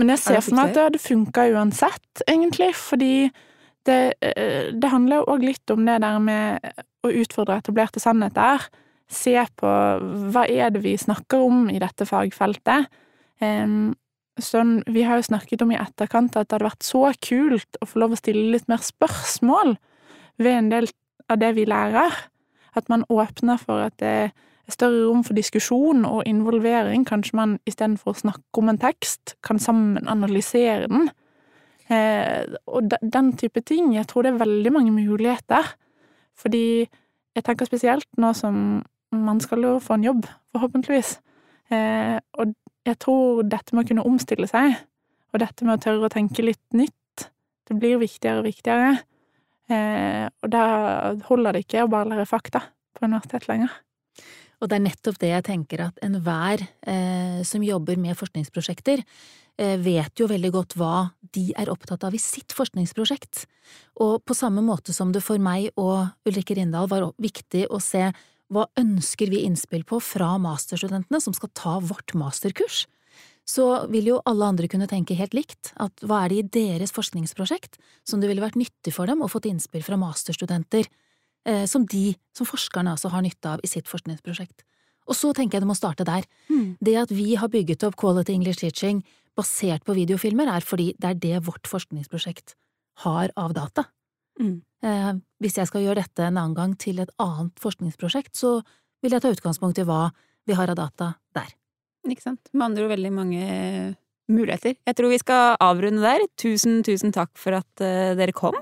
Men 0.00 0.08
jeg 0.10 0.18
Er 0.18 0.22
ser 0.22 0.40
for 0.40 0.56
meg 0.56 0.70
at 0.70 0.74
det 0.78 0.86
hadde 0.88 1.02
funka 1.04 1.44
uansett, 1.54 2.22
egentlig, 2.26 2.72
fordi 2.74 3.30
det, 3.86 4.14
eh, 4.24 4.72
det 4.72 4.90
handler 4.90 5.20
jo 5.20 5.28
òg 5.36 5.44
litt 5.44 5.70
om 5.70 5.84
det 5.84 6.00
der 6.00 6.18
med 6.18 6.64
å 7.04 7.12
utfordre 7.12 7.58
etablerte 7.60 8.00
sannheter. 8.00 8.64
Se 9.10 9.34
på 9.60 9.72
hva 10.32 10.44
er 10.48 10.72
det 10.74 10.82
vi 10.84 10.94
snakker 10.98 11.42
om 11.44 11.68
i 11.72 11.80
dette 11.82 12.06
fagfeltet. 12.08 12.88
Sånn, 14.40 14.78
vi 14.90 15.04
har 15.06 15.20
jo 15.20 15.26
snakket 15.28 15.62
om 15.62 15.70
i 15.70 15.78
etterkant 15.78 16.34
at 16.34 16.48
det 16.48 16.56
hadde 16.56 16.66
vært 16.66 16.86
så 16.86 17.04
kult 17.22 17.78
å 17.78 17.86
få 17.86 18.00
lov 18.02 18.16
å 18.16 18.18
stille 18.18 18.48
litt 18.54 18.66
mer 18.70 18.82
spørsmål 18.82 19.76
ved 20.42 20.56
en 20.56 20.70
del 20.72 20.88
av 21.30 21.38
det 21.38 21.52
vi 21.58 21.66
lærer. 21.70 22.16
At 22.74 22.90
man 22.90 23.06
åpner 23.12 23.60
for 23.62 23.84
at 23.84 23.94
det 24.02 24.14
er 24.24 24.32
større 24.72 25.04
rom 25.06 25.22
for 25.26 25.38
diskusjon 25.38 26.02
og 26.08 26.24
involvering. 26.26 27.04
Kanskje 27.06 27.38
man 27.38 27.58
istedenfor 27.68 28.14
å 28.14 28.22
snakke 28.24 28.62
om 28.62 28.72
en 28.72 28.80
tekst, 28.82 29.36
kan 29.46 29.60
sammen 29.62 30.08
analysere 30.10 30.88
den. 30.90 31.12
Eh, 31.92 32.42
og 32.66 32.90
den 32.90 33.32
type 33.38 33.60
ting. 33.62 33.92
Jeg 33.94 34.08
tror 34.10 34.24
det 34.24 34.34
er 34.34 34.42
veldig 34.42 34.72
mange 34.74 34.94
muligheter. 34.96 35.76
Fordi 36.34 36.88
jeg 37.34 37.44
tenker 37.46 37.68
spesielt 37.68 38.08
nå 38.18 38.32
som 38.34 38.82
man 39.22 39.40
skal 39.44 39.64
jo 39.66 39.76
få 39.82 39.98
en 39.98 40.08
jobb, 40.08 40.26
forhåpentligvis. 40.54 41.16
Eh, 41.72 42.18
og 42.38 42.54
jeg 42.84 43.00
tror 43.00 43.44
dette 43.48 43.74
med 43.74 43.84
å 43.84 43.88
kunne 43.88 44.06
omstille 44.08 44.48
seg, 44.50 44.76
og 45.32 45.42
dette 45.42 45.66
med 45.66 45.78
å 45.78 45.82
tørre 45.82 46.08
å 46.08 46.12
tenke 46.12 46.44
litt 46.44 46.62
nytt, 46.76 47.28
det 47.64 47.78
blir 47.80 48.00
viktigere 48.02 48.42
og 48.42 48.48
viktigere. 48.48 48.98
Eh, 49.72 50.26
og 50.44 50.50
da 50.52 50.64
holder 51.30 51.56
det 51.56 51.64
ikke 51.64 51.86
å 51.86 51.90
bare 51.90 52.10
lære 52.10 52.28
fakta 52.28 52.60
på 52.94 53.06
universitet 53.06 53.48
lenger. 53.48 53.72
Og 54.62 54.70
det 54.70 54.76
er 54.76 54.84
nettopp 54.84 55.16
det 55.20 55.30
jeg 55.32 55.46
tenker 55.48 55.86
at 55.86 55.98
enhver 56.04 56.62
eh, 56.88 57.40
som 57.46 57.64
jobber 57.64 57.98
med 58.00 58.16
forskningsprosjekter, 58.16 59.02
eh, 59.58 59.74
vet 59.82 60.20
jo 60.20 60.28
veldig 60.30 60.52
godt 60.54 60.76
hva 60.80 61.08
de 61.34 61.48
er 61.58 61.72
opptatt 61.72 62.06
av 62.06 62.14
i 62.14 62.22
sitt 62.22 62.54
forskningsprosjekt. 62.56 63.44
Og 64.04 64.22
på 64.24 64.36
samme 64.36 64.62
måte 64.64 64.94
som 64.96 65.12
det 65.12 65.24
for 65.24 65.42
meg 65.42 65.72
og 65.80 66.28
Ulrikke 66.28 66.56
Rindal 66.58 66.88
var 66.92 67.10
viktig 67.20 67.66
å 67.68 67.80
se 67.82 68.10
hva 68.52 68.66
ønsker 68.80 69.30
vi 69.32 69.44
innspill 69.46 69.84
på 69.88 70.00
fra 70.04 70.34
masterstudentene 70.42 71.20
som 71.22 71.36
skal 71.36 71.52
ta 71.56 71.78
vårt 71.82 72.14
masterkurs, 72.18 72.84
så 73.44 73.86
vil 73.92 74.08
jo 74.08 74.20
alle 74.28 74.46
andre 74.48 74.68
kunne 74.72 74.88
tenke 74.88 75.16
helt 75.18 75.36
likt, 75.36 75.72
at 75.80 76.04
hva 76.04 76.22
er 76.24 76.32
det 76.32 76.38
i 76.38 76.50
deres 76.58 76.94
forskningsprosjekt 76.96 77.76
som 78.08 78.20
det 78.20 78.30
ville 78.30 78.44
vært 78.44 78.58
nyttig 78.58 78.94
for 78.96 79.08
dem 79.10 79.24
å 79.24 79.28
fått 79.30 79.48
innspill 79.50 79.84
fra 79.84 79.98
masterstudenter 80.00 80.88
eh, 80.88 81.64
som 81.68 81.84
de, 81.84 82.14
som 82.36 82.48
forskerne 82.48 82.96
altså, 82.96 83.12
har 83.12 83.24
nytte 83.24 83.56
av 83.56 83.64
i 83.64 83.70
sitt 83.70 83.90
forskningsprosjekt. 83.90 84.64
Og 85.04 85.16
så 85.18 85.34
tenker 85.36 85.58
jeg 85.58 85.64
det 85.66 85.68
må 85.68 85.76
starte 85.76 86.06
der. 86.08 86.24
Mm. 86.48 86.76
Det 86.80 86.96
at 86.96 87.12
vi 87.12 87.34
har 87.36 87.52
bygget 87.52 87.84
opp 87.84 87.98
Quality 88.00 88.32
English 88.32 88.64
Teaching 88.64 89.02
basert 89.36 89.84
på 89.84 89.96
videofilmer, 89.96 90.48
er 90.48 90.64
fordi 90.64 90.94
det 90.96 91.10
er 91.10 91.20
det 91.20 91.42
vårt 91.44 91.68
forskningsprosjekt 91.68 92.56
har 93.04 93.32
av 93.36 93.52
data. 93.52 93.88
Mm. 94.40 94.56
Eh, 94.84 95.10
hvis 95.42 95.58
jeg 95.60 95.70
skal 95.70 95.84
gjøre 95.84 96.02
dette 96.02 96.26
en 96.26 96.38
annen 96.38 96.56
gang 96.56 96.74
til 96.80 97.00
et 97.02 97.12
annet 97.22 97.60
forskningsprosjekt, 97.62 98.34
så 98.36 98.58
vil 99.04 99.14
jeg 99.14 99.24
ta 99.24 99.32
utgangspunkt 99.32 99.80
i 99.80 99.86
hva 99.88 100.08
vi 100.48 100.56
har 100.56 100.72
av 100.72 100.78
data 100.80 101.14
der. 101.36 101.52
Ikke 102.08 102.26
sant. 102.26 102.52
Med 102.52 102.68
andre 102.68 102.84
ord 102.84 102.94
veldig 102.96 103.12
mange 103.14 103.44
muligheter. 104.28 104.76
Jeg 104.84 104.96
tror 104.96 105.12
vi 105.12 105.20
skal 105.20 105.56
avrunde 105.62 106.04
der. 106.04 106.24
Tusen, 106.40 106.82
tusen 106.84 107.12
takk 107.16 107.32
for 107.40 107.56
at 107.60 107.84
eh, 107.84 108.14
dere 108.18 108.36
kom. 108.36 108.56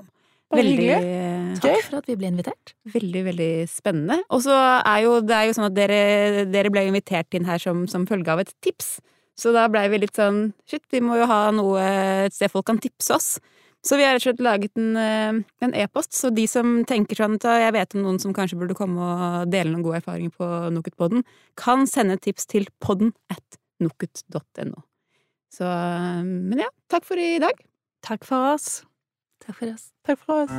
Veldig, 0.53 0.73
hyggelig. 0.77 1.61
Takk 1.63 1.87
for 1.87 1.97
at 1.97 2.09
vi 2.09 2.15
ble 2.19 2.29
invitert. 2.29 2.75
veldig, 2.93 3.23
veldig 3.25 3.51
spennende. 3.71 4.19
Og 4.29 4.43
så 4.45 4.53
er 4.53 4.99
jo 5.05 5.15
det 5.25 5.33
er 5.33 5.47
jo 5.49 5.55
sånn 5.57 5.69
at 5.69 5.75
dere, 5.77 6.45
dere 6.53 6.71
ble 6.73 6.85
invitert 6.91 7.33
inn 7.33 7.47
her 7.49 7.61
som, 7.61 7.87
som 7.89 8.05
følge 8.09 8.35
av 8.35 8.43
et 8.43 8.53
tips. 8.61 8.99
Så 9.39 9.53
da 9.55 9.65
blei 9.71 9.87
vi 9.89 10.03
litt 10.03 10.17
sånn 10.17 10.51
shit, 10.69 10.83
vi 10.93 11.01
må 11.01 11.17
jo 11.17 11.27
ha 11.29 11.47
noe 11.55 11.81
et 12.27 12.35
sted 12.35 12.53
folk 12.53 12.67
kan 12.69 12.81
tipse 12.81 13.15
oss. 13.15 13.29
Så 13.83 13.97
vi 13.99 14.05
har 14.05 14.15
rett 14.15 14.23
og 14.23 14.29
slett 14.29 14.43
laget 14.43 14.79
en 14.79 14.95
e-post, 14.95 15.75
e-post, 15.83 16.13
så 16.15 16.31
de 16.31 16.45
som 16.47 16.77
tenker 16.87 17.19
sånn 17.19 17.35
at 17.41 17.49
jeg 17.65 17.75
vet 17.75 17.97
om 17.97 18.05
noen 18.05 18.21
som 18.23 18.35
kanskje 18.35 18.59
burde 18.61 18.77
komme 18.79 18.95
og 19.03 19.51
dele 19.51 19.73
noen 19.73 19.83
gode 19.83 19.99
erfaringer 19.99 20.31
på 20.31 20.47
Nokutpodden, 20.71 21.25
kan 21.59 21.83
sende 21.89 22.15
tips 22.23 22.47
til 22.47 22.69
podden 22.83 23.11
at 23.33 23.59
nokut.no. 23.83 24.85
Så 25.53 25.67
eh, 25.67 26.23
Men 26.23 26.63
ja, 26.63 26.71
takk 26.89 27.05
for 27.11 27.19
i 27.19 27.37
dag. 27.43 27.59
Takk 28.03 28.25
for 28.27 28.55
oss. 28.55 28.81
Takk 29.43 29.59
for 29.59 29.75
oss. 29.75 29.91
Takk 30.07 30.19
for 30.23 30.45
oss. 30.45 30.57